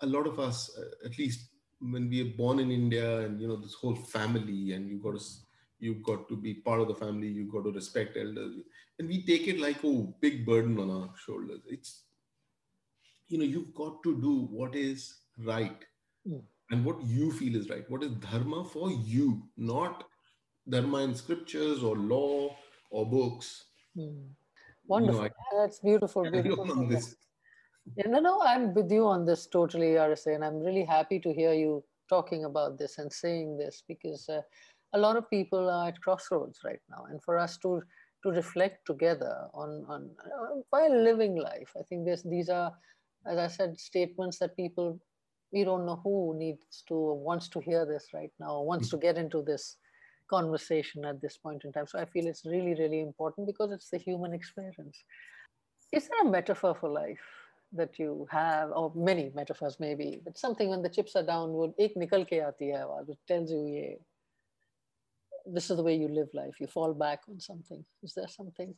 [0.01, 1.47] a lot of us uh, at least
[1.95, 5.17] when we are born in india and you know this whole family and you've got
[5.19, 5.23] to
[5.81, 8.55] you've got to be part of the family you've got to respect elders
[8.99, 12.03] and we take it like oh big burden on our shoulders it's
[13.27, 15.07] you know you've got to do what is
[15.53, 15.87] right
[16.29, 16.41] Mm.
[16.69, 20.03] and what you feel is right what is dharma for you not
[20.73, 22.55] dharma in scriptures or law
[22.91, 23.49] or books
[23.95, 24.03] Hmm.
[24.03, 25.23] You Wonderful.
[25.23, 26.29] I- That's beautiful.
[26.29, 26.99] Beautiful.
[27.95, 31.33] Yeah, no, no, I'm with you on this totally, RSA, and I'm really happy to
[31.33, 34.41] hear you talking about this and saying this because uh,
[34.93, 37.81] a lot of people are at crossroads right now, and for us to
[38.23, 42.71] to reflect together on on uh, while living life, I think these are,
[43.25, 44.99] as I said, statements that people
[45.51, 49.17] we don't know who needs to wants to hear this right now, wants to get
[49.17, 49.77] into this
[50.29, 51.87] conversation at this point in time.
[51.87, 55.03] So I feel it's really, really important because it's the human experience.
[55.91, 57.19] Is there a metaphor for life
[57.73, 61.75] that you have, or many metaphors maybe, but something when the chips are down, would
[61.77, 63.95] nikal ke aati hai awaaz, which tells you, yeah,
[65.45, 66.59] this is the way you live life.
[66.59, 67.83] You fall back on something.
[68.03, 68.73] Is there something?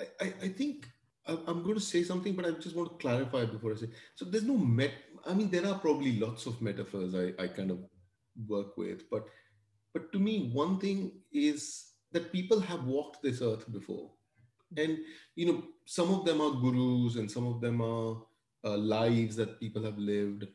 [0.00, 0.88] I, I, I think
[1.28, 3.88] I'm going to say something, but I just want to clarify before I say.
[4.14, 4.92] So there's no met.
[5.26, 7.80] I mean, there are probably lots of metaphors I, I kind of
[8.46, 9.26] work with, but
[9.92, 14.10] but to me, one thing is that people have walked this earth before,
[14.76, 14.98] and
[15.34, 18.22] you know, some of them are gurus, and some of them are
[18.64, 20.46] uh, lives that people have lived.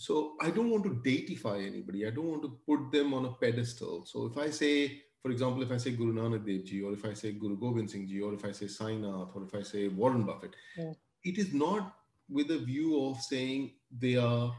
[0.00, 2.06] So I don't want to datify anybody.
[2.06, 4.04] I don't want to put them on a pedestal.
[4.06, 7.04] So if I say, for example, if I say Guru Nanak Dev Ji, or if
[7.04, 9.88] I say Guru Gobind Singh Ji, or if I say Sainath, or if I say
[9.88, 10.92] Warren Buffett, Yeah.
[11.24, 11.96] it is not
[12.30, 14.54] with a view of saying they are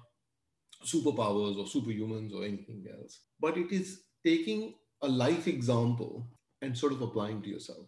[0.84, 6.28] superpowers or superhumans or anything else, but it is taking a life example
[6.62, 7.86] and sort of applying to yourself.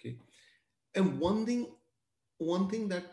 [0.00, 0.16] Okay.
[0.94, 1.66] And one thing,
[2.38, 3.04] one thing that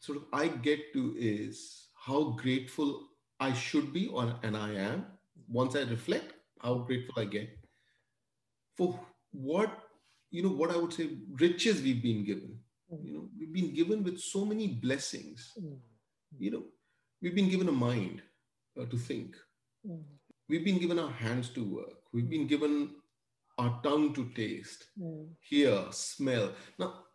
[0.00, 3.08] sort of I get to is how grateful
[3.40, 5.06] I should be, or and I am.
[5.48, 7.50] Once I reflect, how grateful I get
[8.76, 8.98] for
[9.32, 9.82] what
[10.30, 11.08] you know, what I would say,
[11.40, 12.58] riches we've been given.
[13.02, 15.52] You know, we've been given with so many blessings.
[15.58, 15.78] Mm,
[16.38, 16.64] You know,
[17.22, 18.22] we've been given a mind
[18.78, 19.36] uh, to think.
[20.48, 21.94] We've been given our hands to work.
[22.12, 22.96] We've been given
[23.58, 24.86] our tongue to taste,
[25.40, 26.52] hear, smell.
[26.78, 27.05] Now,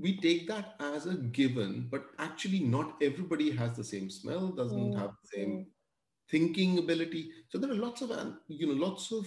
[0.00, 4.94] we take that as a given, but actually, not everybody has the same smell, doesn't
[4.94, 5.66] Mm, have the same mm.
[6.30, 7.30] thinking ability.
[7.48, 8.10] So there are lots of,
[8.48, 9.26] you know, lots of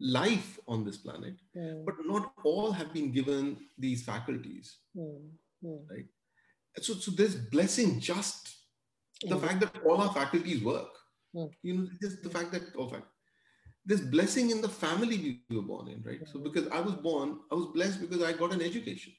[0.00, 4.78] life on this planet, mm, but not all have been given these faculties.
[4.96, 5.30] mm,
[5.64, 6.06] mm.
[6.80, 8.56] So, so there's blessing just
[9.22, 9.46] the Yeah.
[9.46, 10.92] fact that all our faculties work.
[11.34, 11.50] Mm.
[11.62, 13.06] You know, just the fact that all fact.
[13.84, 15.16] There's blessing in the family
[15.48, 16.20] we were born in, right?
[16.28, 16.44] So Mm.
[16.44, 19.12] because I was born, I was blessed because I got an education.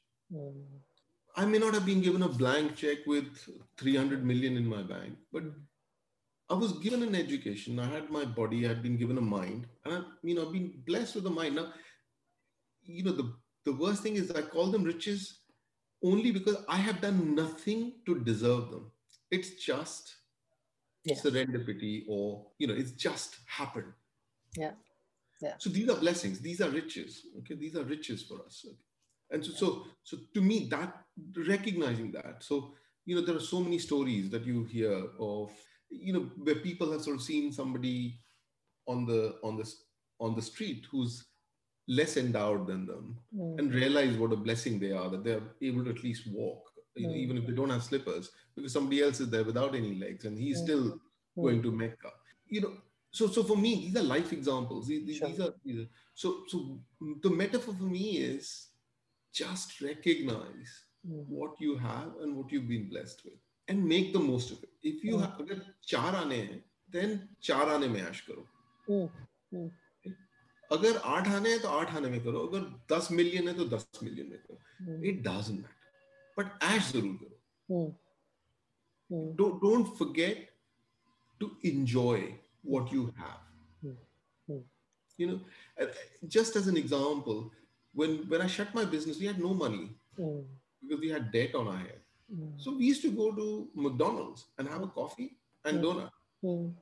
[1.36, 3.26] I may not have been given a blank check with
[3.78, 5.44] 300 million in my bank, but
[6.50, 7.80] I was given an education.
[7.80, 10.52] I had my body, I had been given a mind, and I, you know, I've
[10.54, 11.56] been blessed with a mind.
[11.56, 11.74] Now,
[12.84, 13.34] you know, the,
[13.65, 15.39] the worst thing is I call them riches
[16.04, 18.91] only because I have done nothing to deserve them.
[19.30, 20.15] It's just
[21.04, 21.24] Yes.
[21.24, 23.91] serendipity or, you know, it's just happened.
[24.56, 24.74] Yeah.
[25.41, 25.56] Yeah.
[25.58, 26.39] So these are blessings.
[26.39, 27.26] These are riches.
[27.39, 27.56] Okay.
[27.56, 28.63] These are riches for us.
[28.67, 28.78] Okay?
[29.32, 30.94] And so, so, so to me, that
[31.48, 32.44] recognizing that.
[32.44, 32.74] So,
[33.06, 35.52] you know, there are so many stories that you hear of,
[35.89, 38.20] you know, where people have sort of seen somebody
[38.88, 39.72] on the on the
[40.20, 41.26] on the street who's
[41.88, 43.60] less endowed than them Mm.
[43.60, 46.63] and realize what a blessing they are that they're able to at least walk
[46.96, 47.17] you know, Mm.
[47.24, 50.38] even if they don't have slippers because somebody else is there without any legs and
[50.38, 50.63] he's Mm.
[50.63, 51.41] still Mm.
[51.44, 52.12] going to mecca
[52.48, 52.74] you know
[53.12, 55.28] so so for me these are life examples these, these, Sure.
[55.30, 56.82] these are these are so so
[57.22, 58.67] the metaphor for me is
[59.35, 60.74] just recognize
[61.07, 61.24] Mm.
[61.38, 64.70] what you have and what you've been blessed with and make the most of it
[64.92, 65.20] if you Mm.
[65.24, 65.61] have अगर
[65.92, 66.62] चार आने हैं
[66.94, 68.46] then चार आने में ऐश करो
[68.88, 69.09] Mm.
[69.55, 69.70] Mm.
[70.72, 73.87] अगर आठ आने हैं तो आठ आने में करो अगर दस मिलियन है तो दस
[74.02, 75.05] मिलियन में करो Mm.
[75.11, 75.92] it doesn't matter
[76.38, 77.38] but ऐश जरूर करो
[77.76, 77.94] Mm.
[79.11, 79.31] Mm.
[79.42, 80.44] don't don't forget
[81.40, 82.18] to enjoy
[82.74, 83.42] what you have
[83.85, 83.96] Hmm.
[84.48, 84.61] Hmm.
[85.22, 85.38] you
[87.97, 89.89] know just as an example when when i shut my business we had no money
[90.19, 90.45] Mm.
[90.82, 91.99] because we had debt on our head
[92.34, 92.54] Mm.
[92.58, 96.10] so we used to go to mcdonald's and have a coffee and donut
[96.43, 96.73] Mm.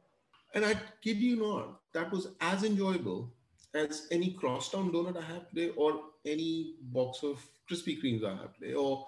[0.56, 3.32] and i kid you not that was as enjoyable
[3.74, 8.54] as any crosstown donut i have today or any box of krispy kremes i have
[8.56, 9.08] today or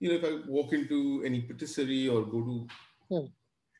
[0.00, 2.68] you know if i walk into any patisserie or go to
[3.08, 3.26] Hmm.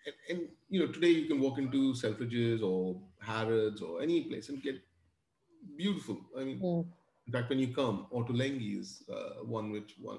[0.07, 4.49] and, and you know today you can walk into selfridges or harrods or any place
[4.49, 4.81] and get
[5.77, 6.87] beautiful i mean Mm.
[7.31, 10.19] In fact when you come Ottolenghi is uh, one which one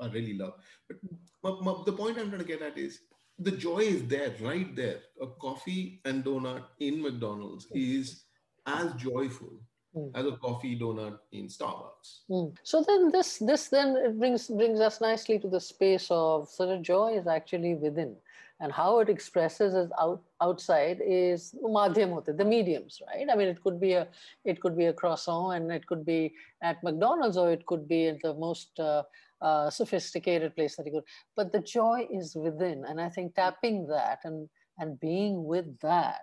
[0.00, 0.54] i really love.
[0.88, 0.96] But
[1.44, 3.02] my, my, the point i'm trying to get at is
[3.38, 4.98] the joy is there right there.
[5.22, 8.24] A coffee and donut in mcdonald's is
[8.66, 9.60] as joyful
[9.96, 10.12] Mm.
[10.14, 12.20] as a coffee donut in starbucks.
[12.30, 12.56] Mm.
[12.62, 16.68] So then this this then it brings brings us nicely to the space of sort
[16.68, 18.14] of joy is actually within
[18.60, 23.26] and how it expresses as out outside is madhyam hote, the mediums, right?
[23.30, 24.06] I mean it could be a
[24.44, 28.08] it could be a croissant and it could be at McDonald's or it could be
[28.08, 29.02] at the most uh,
[29.40, 31.04] uh, sophisticated place that you could.
[31.36, 36.22] But the joy is within, and I think tapping that and and being with that,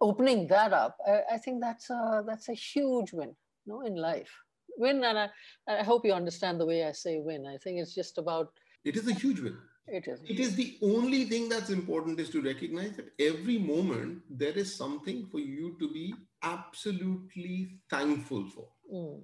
[0.00, 3.94] opening that up, I, I think that's a that's a huge win, you know, in
[3.94, 4.30] life.
[4.78, 5.28] Win, and I,
[5.66, 7.46] I hope you understand the way I say win.
[7.46, 8.52] I think it's just about
[8.84, 9.58] it is a huge win
[9.90, 10.20] it is.
[10.24, 14.74] it is the only thing that's important is to recognize that every moment there is
[14.74, 18.68] something for you to be absolutely thankful for.
[18.92, 19.22] Mm,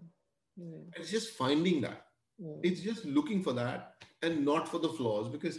[0.60, 2.06] mm, it's just finding that.
[2.40, 5.58] Mm, it's just looking for that and not for the flaws because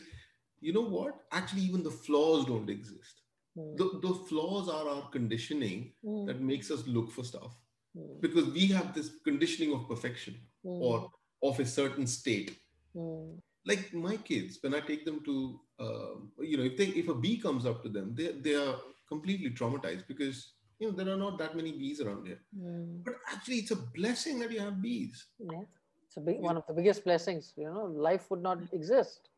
[0.62, 1.16] you know what?
[1.32, 3.22] Actually even the flaws don't exist.
[3.58, 7.56] Mm, the, the flaws are our conditioning mm, that makes us look for stuff.
[7.98, 11.10] Mm, because we have this conditioning of perfection or
[11.44, 12.58] of a certain state.
[12.96, 17.08] Mm, like my kids when i take them to um, you know if they if
[17.10, 18.76] a bee comes up to them they, they are
[19.10, 23.04] completely traumatized because you know there are not that many bees around here mm.
[23.04, 25.62] but actually it's a blessing that you have bees Yeah,
[26.08, 27.54] it's a big one of the biggest blessings.
[27.58, 29.30] You know, life would not exist.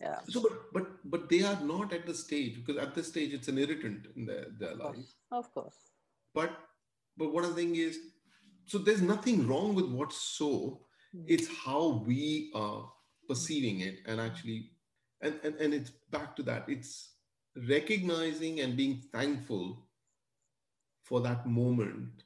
[0.00, 3.32] Yeah, so but but but they are not at the stage because at this stage
[3.38, 5.78] it's an irritant in their, their of life course, of course.
[6.34, 6.50] but
[7.18, 7.98] but what i'm saying is
[8.64, 10.50] so there's nothing wrong with what's so
[11.14, 11.24] Mm.
[11.34, 12.90] it's how we are
[13.28, 14.70] perceiving it and actually
[15.22, 17.14] and, and and it's back to that it's
[17.68, 19.86] recognizing and being thankful
[21.04, 22.24] for that moment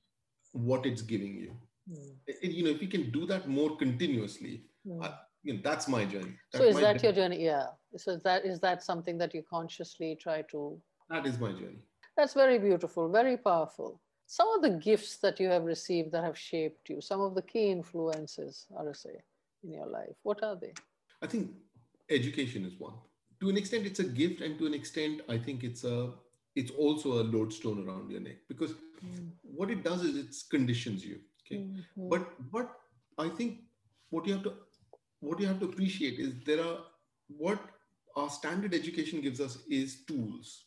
[0.53, 1.57] what it's giving you
[1.91, 5.03] Mm, you know if you can do that more continuously mm.
[5.05, 7.37] I- you know that's my journey So That's is my that your journey.
[7.37, 7.45] journey?
[7.47, 7.67] Yeah.
[7.97, 10.61] So is that is that something that you consciously try to?
[11.09, 11.83] that is my journey
[12.17, 13.91] That's very beautiful, very powerful.
[14.27, 17.43] Some of the gifts that you have received that have shaped you, some of the
[17.53, 19.17] key influences, i say
[19.65, 20.75] in your life, what are they?
[21.23, 21.51] I think
[22.09, 22.95] education is one.
[23.41, 26.13] To an extent, it's a gift, and to an extent, I think it's a
[26.57, 31.05] it's also a lodestone around your neck because Mm, what it does is it conditions
[31.05, 31.21] you.
[31.47, 32.71] Okay, mm, mm, but what
[33.19, 33.61] I think
[34.11, 34.53] what you have to
[35.21, 36.79] what you have to appreciate is there are
[37.29, 37.61] what
[38.17, 40.65] our standard education gives us is tools.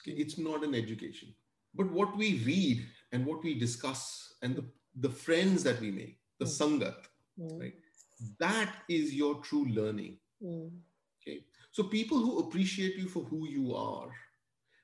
[0.00, 1.34] Okay, it's not an education,
[1.74, 4.64] but what we read and what we discuss and the
[4.96, 6.56] the friends that we make, the Mm.
[6.58, 6.98] sangat,
[7.38, 7.74] mm, right?
[8.38, 10.18] That is your true learning.
[10.40, 10.82] mm,
[11.22, 11.44] Okay.
[11.70, 14.10] So people who appreciate you for who you are,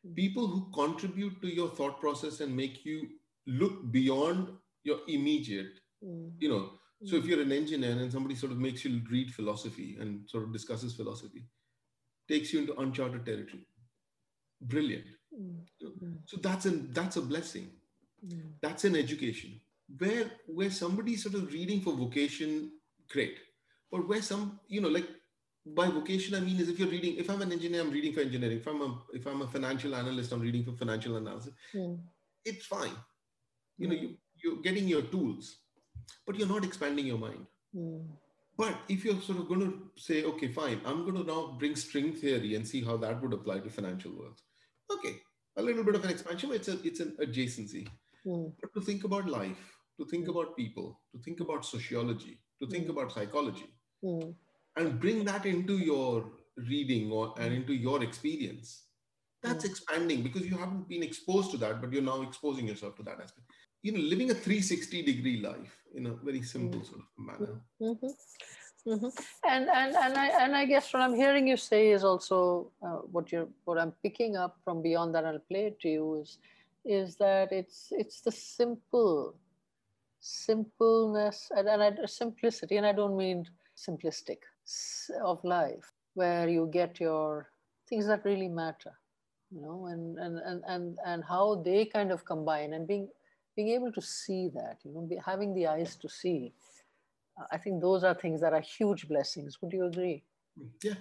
[0.05, 0.17] Mm.
[0.17, 3.09] people who contribute to your thought process and make you
[3.47, 4.49] look beyond
[4.85, 6.73] your immediate, mm, you know.
[7.05, 10.29] So if mm, you're an engineer and somebody sort of makes you read philosophy and
[10.29, 11.47] sort of discusses philosophy,
[12.29, 13.67] takes you into uncharted territory.
[14.61, 15.07] Brilliant.
[15.33, 15.67] mm,
[16.27, 17.71] So that's an that's a blessing.
[18.23, 19.61] mm, That's an education.
[19.99, 22.73] where where somebody sort of reading for vocation,
[23.11, 23.39] great.
[23.91, 25.09] But where some, you know, like
[25.67, 28.21] by vocation I mean is if you're reading, if I'm an engineer, I'm reading for
[28.21, 28.59] engineering.
[28.59, 31.55] If I'm a if I'm a financial analyst, I'm reading for financial analysis.
[31.75, 31.99] Mm.
[32.45, 32.97] It's fine.
[33.77, 35.59] You know, you you're getting your tools,
[36.27, 37.47] but you're not expanding your mind.
[37.75, 38.07] Mm.
[38.57, 41.77] But if you're sort of going to say, okay, fine, I'm going to now bring
[41.77, 44.41] string theory and see how that would apply to financial world.
[44.93, 45.15] Okay,
[45.57, 47.87] a little bit of an expansion, it's a it's an adjacency.
[48.27, 48.53] Mm.
[48.61, 52.87] But to think about life, to think about people, to think about sociology, to think
[52.87, 52.91] Mm.
[52.91, 53.69] about psychology,
[54.03, 54.35] Mm.
[54.77, 58.85] and bring that into your reading or and into your experience,
[59.43, 59.71] that's Mm.
[59.71, 63.21] expanding because you haven't been exposed to that, but you're now exposing yourself to that
[63.21, 63.47] aspect.
[63.83, 67.61] You know, living a 360 degree life in a very simple sort of manner.
[67.81, 68.15] Mhm.
[68.87, 69.13] Mhm.
[69.45, 73.01] And and and I and I guess what I'm hearing you say is also uh,
[73.15, 76.39] what you're what I'm picking up from beyond that I'll play it to you is
[76.85, 79.35] is that it's it's the simple
[80.21, 83.45] simpleness and, and I, simplicity and I don't mean
[83.77, 84.39] simplistic
[85.25, 87.51] of life where you get your
[87.89, 88.93] things that really matter
[89.51, 93.09] you know and and and and, and how they kind of combine and being
[93.57, 96.53] being able to see that you know be, having the eyes to see
[97.51, 99.61] I think those are things that are huge blessings.
[99.63, 100.25] Would you agree?
[100.83, 100.95] Yeah,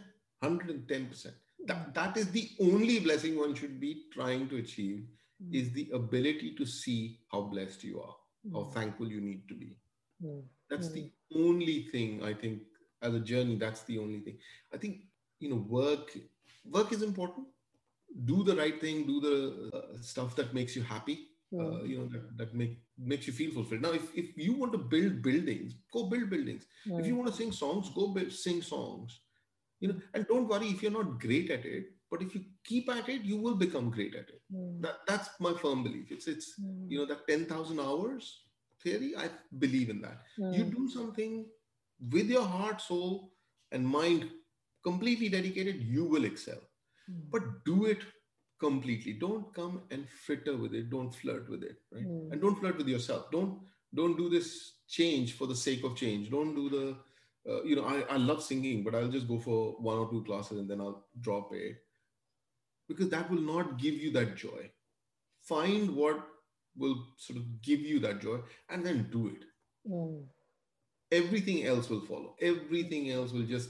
[0.44, 1.32] 110%.
[1.66, 1.94] That, mm.
[1.94, 5.06] that is the only blessing one should be trying to achieve
[5.44, 5.56] mm.
[5.56, 8.16] is the ability to see how blessed you are,
[8.54, 9.78] how thankful you need to be.
[10.24, 10.44] Mm.
[10.70, 12.62] That's the only thing I think
[13.02, 14.38] as a journey, that's the only thing.
[14.74, 15.02] I think,
[15.40, 16.18] you know, work,
[16.66, 17.48] work is important.
[18.26, 21.28] Do the right thing, do the uh, stuff that makes you happy.
[21.54, 23.82] Uh, you know that, that make makes you feel fulfilled.
[23.82, 26.66] Now, if, if you want to build buildings, go build buildings.
[27.00, 29.22] If you want to sing songs, go build, sing songs.
[29.80, 32.90] You know, and don't worry if you're not great at it, but if you keep
[32.90, 34.42] at it, you will become great at it.
[34.54, 34.82] Mm.
[34.82, 36.12] That, that's my firm belief.
[36.12, 36.90] It's it's Mm.
[36.92, 38.44] you know that ten thousand hours
[38.84, 39.16] theory.
[39.18, 40.22] I believe in that.
[40.38, 40.76] You Mm.
[40.76, 41.46] do something
[42.18, 43.34] with your heart, soul,
[43.72, 44.30] and mind
[44.84, 46.62] completely dedicated, you will excel.
[47.10, 47.24] Mm.
[47.32, 48.06] But do it
[48.60, 49.14] completely.
[49.14, 50.90] Don't come and fritter with it.
[50.90, 52.06] Don't flirt with it, right?
[52.06, 52.32] Mm.
[52.32, 53.32] And don't flirt with yourself.
[53.32, 53.60] Don't
[53.96, 54.48] don't do this
[54.88, 56.30] change for the sake of change.
[56.30, 56.86] Don't do the
[57.52, 60.24] uh, you know I, I love singing, but I'll just go for one or two
[60.24, 61.78] classes and then I'll drop it
[62.88, 64.70] because that will not give you that joy.
[65.44, 66.26] Find what
[66.76, 69.46] will sort of give you that joy and then do it.
[69.90, 70.24] Mm.
[71.12, 72.36] Everything else will follow.
[72.42, 73.70] Everything else will just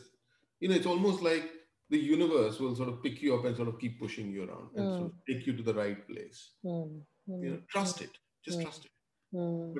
[0.60, 1.52] you know it's almost like
[1.90, 4.70] the universe will sort of pick you up and sort of keep pushing you around
[4.76, 6.52] and sort of take you to the right place.
[6.66, 7.02] Mm.
[7.28, 8.12] You know, trust it.
[8.44, 8.64] Just Mm.
[8.64, 8.92] trust it.
[9.34, 9.76] Mm.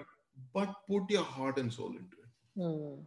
[0.54, 2.62] But put your heart and soul into it.
[2.62, 3.06] Mm.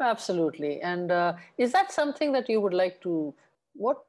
[0.00, 0.80] Absolutely.
[0.80, 3.34] And uh, is that something that you would like to?
[3.74, 4.04] What?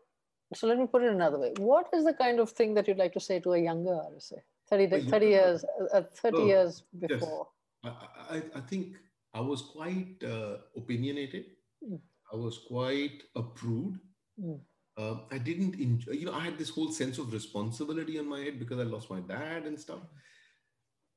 [0.54, 1.54] So let me put it another way.
[1.58, 4.40] What is the kind of thing that you'd like to say to a younger RSA?
[4.70, 7.48] 30, 30 years, uh, 30 Oh, years before.
[7.84, 7.90] I,
[8.30, 8.96] I, I think
[9.34, 11.46] I was quite uh, opinionated.
[11.84, 12.00] Mm.
[12.32, 14.00] I was quite a prude.
[14.40, 14.60] Mm.
[14.98, 18.40] Um, I didn't enjoy, you know, I had this whole sense of responsibility on my
[18.40, 20.00] head because I lost my dad and stuff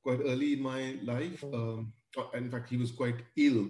[0.02, 1.42] quite early in my life.
[1.42, 1.54] Mm.
[1.54, 3.68] Um, uh, in fact, he was quite ill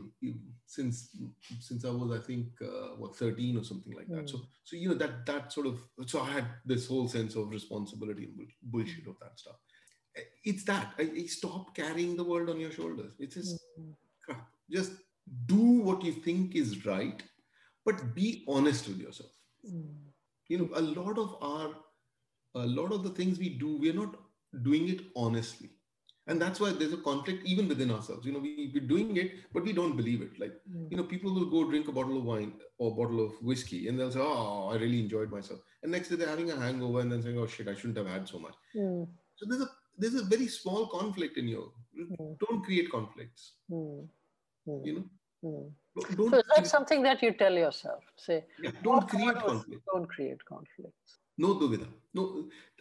[0.69, 1.17] since
[1.61, 4.25] since I was, I think, uh, what 13 or something like that.
[4.27, 4.31] Mm.
[4.31, 7.49] So, so you know that that sort of so I had this whole sense of
[7.49, 9.57] responsibility and bull- bullshit of that stuff.
[10.45, 13.15] It's that I, I stop carrying the world on your shoulders.
[13.19, 13.95] It's just Mm.
[14.25, 14.47] crap.
[14.71, 14.93] Just
[15.47, 15.57] do
[15.89, 17.23] what you think is right,
[17.87, 19.33] but be honest with yourself.
[19.65, 19.95] Mm.
[20.49, 21.75] You know, a lot of our,
[22.55, 24.17] a lot of the things we do, we're not
[24.63, 25.71] doing it honestly.
[26.29, 28.27] And that's why there's a conflict even within ourselves.
[28.27, 30.39] You know, we, we're doing it, but we don't believe it.
[30.39, 30.91] Like, Mm.
[30.91, 33.89] you know, people will go drink a bottle of wine or a bottle of whiskey
[33.89, 35.61] and they'll say, Oh, I really enjoyed myself.
[35.83, 38.07] And next day they're having a hangover and then saying, Oh shit, I shouldn't have
[38.17, 38.55] had so much.
[38.77, 39.09] Mm.
[39.37, 41.73] So there's a there's a very small conflict in you.
[41.99, 42.39] Mm.
[42.45, 43.53] Don't create conflicts.
[43.71, 44.07] Mm.
[44.69, 44.87] Mm.
[44.87, 45.05] You know,
[45.45, 45.67] Mm.
[46.17, 48.03] don't, So that create- something that you tell yourself?
[48.17, 49.83] Say, Yeah, don't "Oh, create God, conflict.
[49.93, 51.13] Don't create conflicts.
[51.45, 51.87] No duvida.
[52.13, 52.23] No,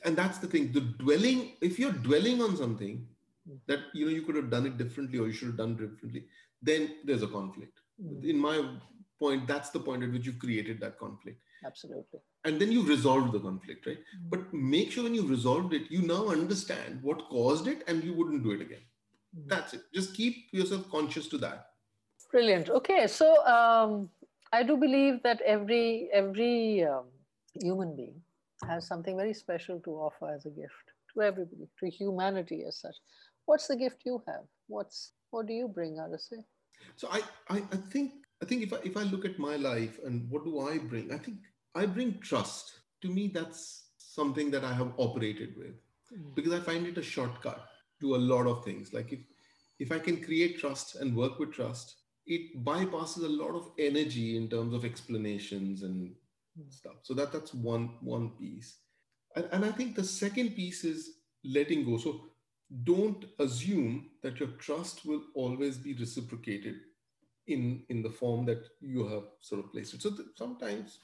[0.06, 0.72] and that's the thing.
[0.78, 3.08] The dwelling, if you're dwelling on something.
[3.68, 6.26] That you know you could have done it differently or you should have done differently,
[6.62, 7.80] then there's a conflict.
[8.04, 8.30] Mm.
[8.30, 8.64] In my
[9.20, 11.42] point, that's the point at which you've created that conflict.
[11.66, 12.20] Absolutely.
[12.46, 13.98] And then you've resolved the conflict, right?
[13.98, 14.30] Mm.
[14.30, 18.14] But make sure when you've resolved it, you now understand what caused it and you
[18.14, 18.86] wouldn't do it again.
[19.38, 19.50] Mm.
[19.50, 19.82] That's it.
[19.94, 21.68] Just keep yourself conscious to that.
[22.32, 22.70] Brilliant.
[22.70, 24.10] Okay, so um,
[24.52, 27.06] I do believe that every every um,
[27.54, 28.22] human being
[28.68, 32.96] has something very special to offer as a gift to everybody, to humanity as such.
[33.48, 34.44] What's the gift you have?
[34.68, 36.44] What's what do you bring, RSA?
[36.96, 38.12] So I, I, I think
[38.44, 41.12] I think if I if I look at my life and what do I bring,
[41.14, 41.38] I think
[41.74, 42.74] I bring trust.
[43.02, 45.76] To me, that's something that I have operated with
[46.36, 47.68] because I find it a shortcut
[48.02, 48.94] to a lot of things.
[48.94, 49.20] Like if
[49.80, 51.96] if I can create trust and work with trust,
[52.26, 56.16] it bypasses a lot of energy in terms of explanations and
[56.60, 56.74] mm.
[56.74, 56.98] stuff.
[57.04, 58.76] So that that's one one piece.
[59.36, 61.12] And, and I think the second piece is
[61.46, 61.98] letting go.
[61.98, 62.22] So
[62.84, 66.76] don't assume that your trust will always be reciprocated
[67.48, 70.02] in in the form that you have sort of placed it.
[70.02, 71.00] So sometimes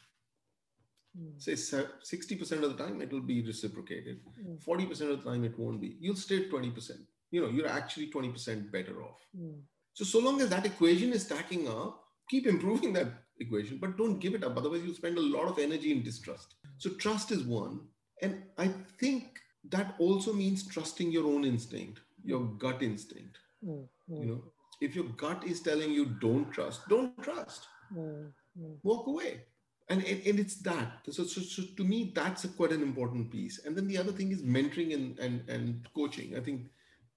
[1.19, 1.39] Mm.
[1.39, 4.19] Say 60% of the time it will be reciprocated.
[4.41, 4.63] Mm.
[4.63, 5.97] 40% of the time it won't be.
[5.99, 6.91] You'll stay 20%.
[7.31, 9.19] You know, you're actually 20% better off.
[9.37, 9.61] Mm.
[9.93, 13.07] So, so long as that equation is stacking up, keep improving that
[13.39, 14.57] equation, but don't give it up.
[14.57, 16.55] Otherwise, you'll spend a lot of energy in distrust.
[16.77, 17.81] So, trust is one.
[18.21, 19.39] And I think
[19.69, 23.37] that also means trusting your own instinct, your gut instinct.
[23.65, 23.87] Mm.
[24.09, 24.43] You know,
[24.81, 27.67] if your gut is telling you don't trust, don't trust.
[27.95, 28.31] Mm.
[28.59, 28.77] mm.
[28.83, 29.43] Walk away
[29.89, 33.65] and, and, it's that so, so, so to me that's a quite an important piece
[33.65, 36.67] and then the other thing is mentoring and and, and coaching i think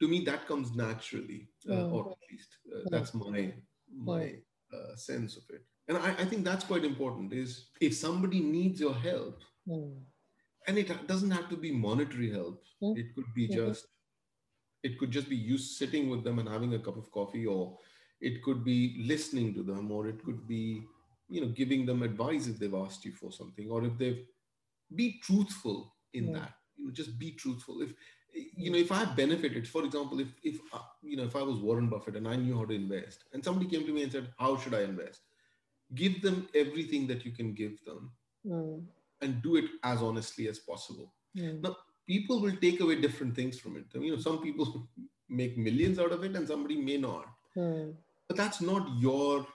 [0.00, 1.92] to me that comes naturally uh, mm.
[1.92, 3.52] or at least uh, that's my
[3.96, 4.34] my
[4.74, 8.80] uh, sense of it and I, I think that's quite important is if somebody needs
[8.80, 9.94] your help mm.
[10.66, 12.96] And it doesn't have to be monetary help mm.
[12.96, 13.66] it could be mm-hmm.
[13.66, 13.86] just
[14.82, 17.78] it could just be you sitting with them and having a cup of coffee or
[18.20, 20.82] it could be listening to them or it could be
[21.28, 24.24] you know giving them advice if they've asked you for something or if they've
[24.94, 26.38] be truthful in yeah.
[26.38, 27.92] that you know just be truthful if
[28.32, 31.58] you know if i benefited for example if if uh, you know if i was
[31.58, 34.28] warren buffett and i knew how to invest and somebody came to me and said
[34.38, 35.22] how should i invest
[35.94, 38.12] give them everything that you can give them
[38.46, 38.84] mm.
[39.22, 41.60] And do it as honestly as possible mm.
[41.62, 44.88] now people will take away different things from it you know some people
[45.28, 47.94] make millions out of it and somebody may not mm.
[48.28, 49.46] but that's not your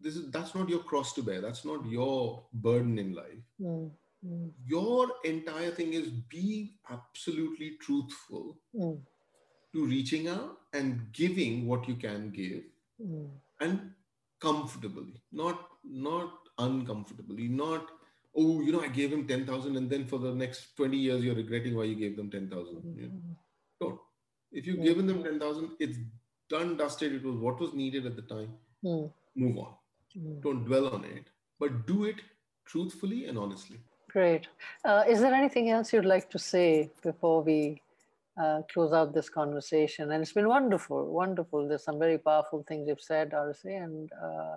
[0.00, 3.90] this is that's not your cross to bear that's not your burden in life mm.
[4.24, 4.50] Mm.
[4.66, 8.58] your entire thing is be absolutely truthful
[9.76, 12.62] to reaching out and giving what you can give
[13.00, 13.26] hmm.
[13.60, 13.90] and
[14.40, 17.90] comfortably not not uncomfortably not
[18.36, 21.34] oh you know i gave him 10000 and then for the next 20 years you're
[21.34, 23.00] regretting why you gave them 10000 mm-hmm.
[23.00, 23.36] you know?
[23.80, 24.00] don't
[24.52, 25.98] if you've given them 10000 it's
[26.48, 29.04] done dusted it was what was needed at the time hmm.
[29.34, 29.74] move on
[30.18, 30.40] Mm.
[30.42, 31.26] Don't dwell on it,
[31.58, 32.16] but do it
[32.64, 33.78] truthfully and honestly.
[34.08, 34.48] Great.
[34.84, 37.82] Uh, is there anything else you'd like to say before we
[38.42, 40.12] uh, close out this conversation?
[40.12, 41.68] And it's been wonderful, wonderful.
[41.68, 44.56] There's some very powerful things you've said, RSA, and uh,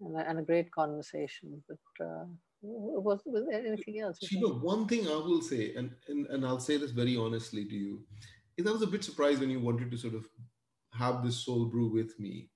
[0.00, 1.62] and, a, and, a great conversation.
[1.66, 2.26] But uh,
[2.66, 4.18] was, was there anything else?
[4.32, 8.04] One thing I will say, and, and and I'll say this very honestly to you,
[8.56, 10.26] is I was a bit surprised when you wanted to sort of
[10.92, 12.50] have this soul brew with me,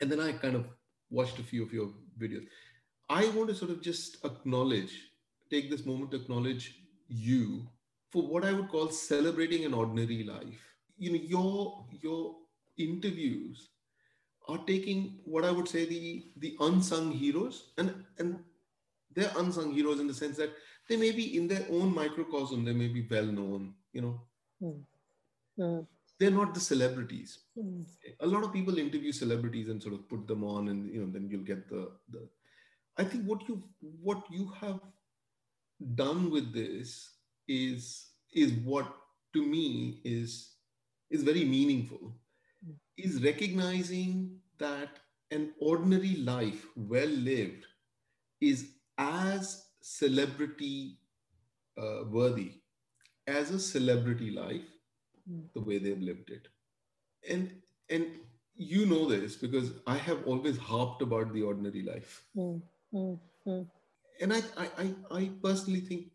[0.00, 0.66] and then I kind of
[1.10, 1.90] watched a few of your
[2.20, 2.46] videos.
[3.08, 4.92] I want to sort of just acknowledge,
[5.50, 6.76] take this moment to acknowledge
[7.08, 7.66] you
[8.10, 10.62] for what I would call celebrating an ordinary life.
[10.98, 12.36] You know, your your
[12.78, 13.68] interviews
[14.48, 18.38] are taking what I would say the the unsung heroes, and and
[19.14, 20.52] they're unsung heroes in the sense that
[20.88, 24.20] they may be in their own microcosm, they may be well known, you know.
[24.62, 24.80] Mm.
[25.58, 25.86] Mm
[26.22, 27.40] they're not the celebrities.
[27.58, 27.84] Mm.
[28.20, 31.10] A lot of people interview celebrities and sort of put them on, and you know,
[31.10, 32.28] then you'll get the the.
[32.96, 34.80] I think what you what you have
[35.96, 37.14] done with this
[37.48, 38.94] is is what
[39.34, 40.52] to me is
[41.10, 42.14] is very meaningful.
[42.66, 42.76] Mm.
[42.98, 45.00] Is recognizing that
[45.32, 47.66] an ordinary life, well lived,
[48.40, 48.68] is
[49.02, 50.98] as celebrity
[51.82, 52.52] uh, worthy
[53.26, 54.68] as a celebrity life
[55.54, 56.48] the way they've lived it.
[57.28, 57.54] And
[57.90, 58.06] and
[58.56, 62.24] you know this because I have always harped about the ordinary life.
[62.36, 62.62] Mm,
[62.94, 63.66] mm.
[64.20, 64.42] And I,
[64.78, 66.08] I, I personally think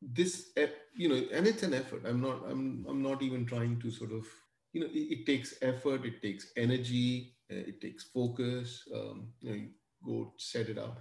[0.00, 2.02] this, eh, you know, and it's an effort.
[2.06, 4.26] I'm not, I'm, I'm not even trying to sort of,
[4.72, 8.88] you know, it, it takes effort, it takes energy, eh, it takes focus.
[8.94, 9.68] Um, you know, you
[10.04, 11.00] go set it up,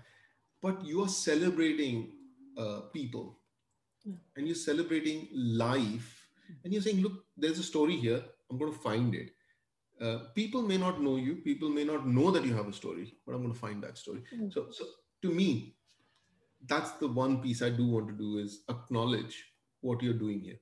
[0.61, 2.11] but you are celebrating
[2.57, 3.39] uh, people,
[4.35, 6.19] and you're celebrating life
[6.63, 8.21] and you're saying, look, there's a story here.
[8.49, 9.31] I'm going to find it.
[10.01, 11.35] Uh, people may not know you.
[11.35, 13.97] People may not know that you have a story, but I'm going to find that
[13.97, 14.23] story.
[14.33, 14.49] Mm-hmm.
[14.49, 14.85] So, so
[15.21, 15.75] to me,
[16.65, 19.43] that's the one piece I do want to do is acknowledge
[19.81, 20.59] what you're doing here.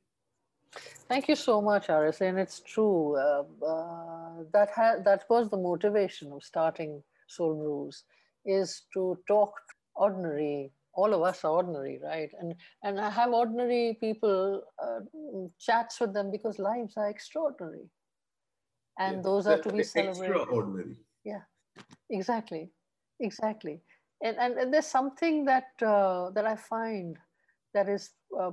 [1.07, 2.21] Thank you so much, Aris.
[2.21, 3.15] And it's true.
[3.15, 8.03] Uh, uh, that ha- that was the motivation of starting Soul Brews,
[8.45, 9.53] is to talk
[9.97, 12.31] ordinary all of us are ordinary right?
[12.39, 14.99] And and i have ordinary people uh,
[15.59, 17.89] chats with them because lives are extraordinary.
[18.99, 20.35] And yeah, those are to be celebrated.
[20.35, 21.41] extraordinary yeah
[22.09, 22.71] exactly
[23.19, 23.81] exactly.
[24.23, 27.17] And, and, and there's something that uh, that i find
[27.75, 28.51] that is uh,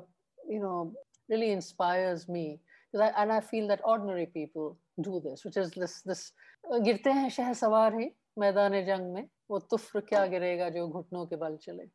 [0.49, 0.93] you know
[1.31, 2.61] really inspires me.
[3.01, 6.33] I, and i feel that ordinary people do this which is this this
[6.71, 7.33] uh, girte
[8.40, 11.88] मैदान जंग में वो तुफ्र क्या गिरेगा जो घुटनों के बल चले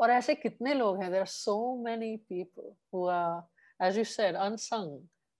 [0.00, 3.44] और ऐसे कितने लोग हैं there are so many people who are
[3.80, 4.92] as you said unsung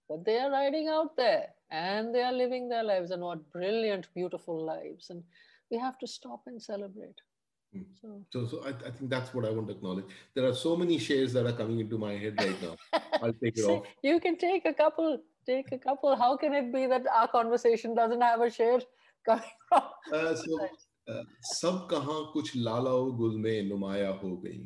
[0.09, 4.07] but they are riding out there and they are living their lives and what brilliant
[4.19, 5.23] beautiful lives and
[5.71, 7.25] we have to stop and celebrate
[8.01, 10.05] so, so, so I, I, think that's what I want to acknowledge.
[10.33, 12.75] There are so many shares that are coming into my head right now.
[13.21, 13.85] I'll take it off.
[14.01, 15.19] You can take a couple.
[15.45, 16.15] Take a couple.
[16.15, 18.79] How can it be that our conversation doesn't have a share
[19.24, 19.82] coming from?
[20.12, 20.60] Uh, so,
[21.08, 24.58] uh, सब कहाँ कुछ लालाओ गुल में नुमाया हो गई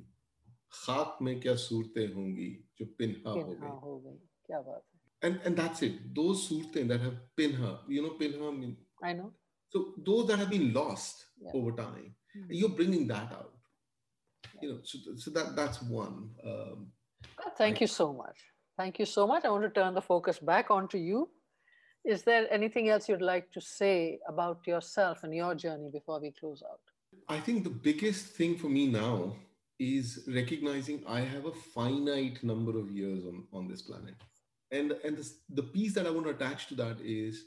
[0.73, 5.41] खाक में क्या सूरतें होंगी जो पिन्हा हो गई हो गई क्या बात है and
[5.47, 9.33] and that's it those सूरतें that have pinha you know pinha mean I know
[9.75, 11.51] so those that have been lost yeah.
[11.55, 12.53] over time mm-hmm.
[12.59, 13.55] you're bringing that out
[14.45, 14.61] yeah.
[14.63, 16.87] you know so, so that that's one um,
[17.57, 18.45] thank I, you so much
[18.77, 21.29] thank you so much i want to turn the focus back onto you
[22.09, 26.31] is there anything else you'd like to say about yourself and your journey before we
[26.41, 26.81] close out
[27.29, 29.37] i think the biggest thing for me now
[29.79, 34.15] is recognizing i have a finite number of years on, on this planet
[34.71, 35.31] and and this,
[35.61, 37.45] the piece that i want to attach to that is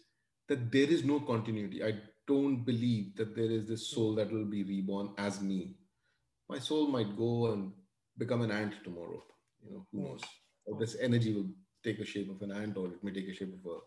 [0.47, 1.93] that there is no continuity i
[2.27, 5.75] don't believe that there is this soul that will be reborn as me.
[6.49, 7.71] My soul might go and
[8.17, 9.21] become an ant tomorrow.
[9.63, 10.05] You know, who hmm.
[10.05, 10.21] knows?
[10.65, 11.49] Or this energy will
[11.83, 13.77] take the shape of an ant, or it may take a shape of a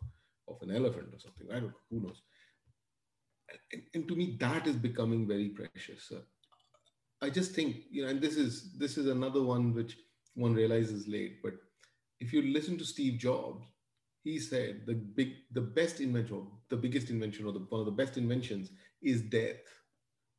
[0.49, 1.47] of an elephant or something.
[1.51, 1.75] I don't know.
[1.91, 2.23] Who knows?
[3.73, 6.11] And, and to me, that is becoming very precious.
[6.13, 6.21] Uh,
[7.23, 9.97] I just think, you know, and this is this is another one which
[10.35, 11.43] one realizes late.
[11.43, 11.55] But
[12.21, 13.65] if you listen to Steve Jobs,
[14.25, 17.93] he said the big the best invention the biggest invention or the, one of the
[18.03, 18.71] best inventions
[19.03, 19.65] is death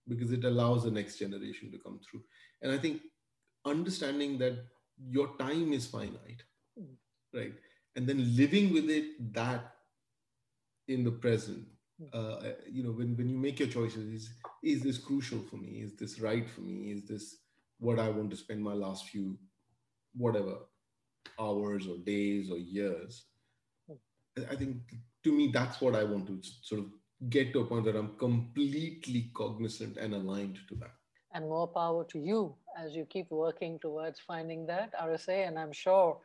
[0.08, 2.22] because it allows the next generation to come through
[2.62, 3.02] and i think
[3.66, 4.58] understanding that
[5.10, 6.44] your time is finite
[7.34, 7.54] right
[7.96, 9.75] and then living with it that
[10.88, 11.66] in the present.
[12.12, 14.30] Uh, you know when, when you make your choices is,
[14.62, 15.82] is this crucial for me?
[15.82, 16.92] Is this right for me?
[16.92, 17.38] Is this
[17.80, 19.38] what i want to spend my last few
[20.14, 20.56] whatever
[21.40, 23.26] hours or days or years?
[24.52, 24.78] I think
[25.24, 26.88] to me, that's what I want to sort of
[27.30, 30.92] get to a point that I'm completely cognizant and aligned to that.
[31.34, 35.48] And more power to you as you keep working towards finding that RSA.
[35.48, 36.20] And I'm sure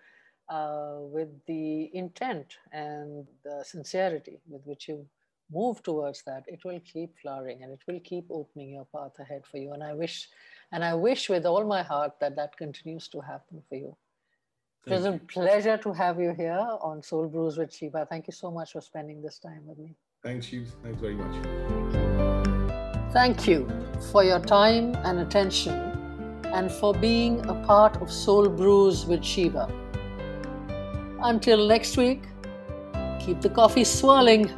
[0.51, 5.07] uh, with the intent and the sincerity with which you
[5.53, 9.43] move towards that, it will keep flowering and it will keep opening your path ahead
[9.51, 9.73] for you.
[9.73, 10.29] And I wish,
[10.73, 13.97] and I wish with all my heart that that continues to happen for you.
[14.87, 18.07] It was a pleasure to have you here on Soul Brews with Shiva.
[18.09, 19.95] Thank you so much for spending this time with me.
[20.23, 20.71] Thanks, Shiva.
[20.83, 23.13] Thanks very much.
[23.13, 23.69] Thank you
[24.11, 25.75] for your time and attention
[26.45, 29.69] and for being a part of Soul Brews with Shiva.
[31.23, 32.23] Until next week,
[33.19, 34.51] keep the coffee swirling.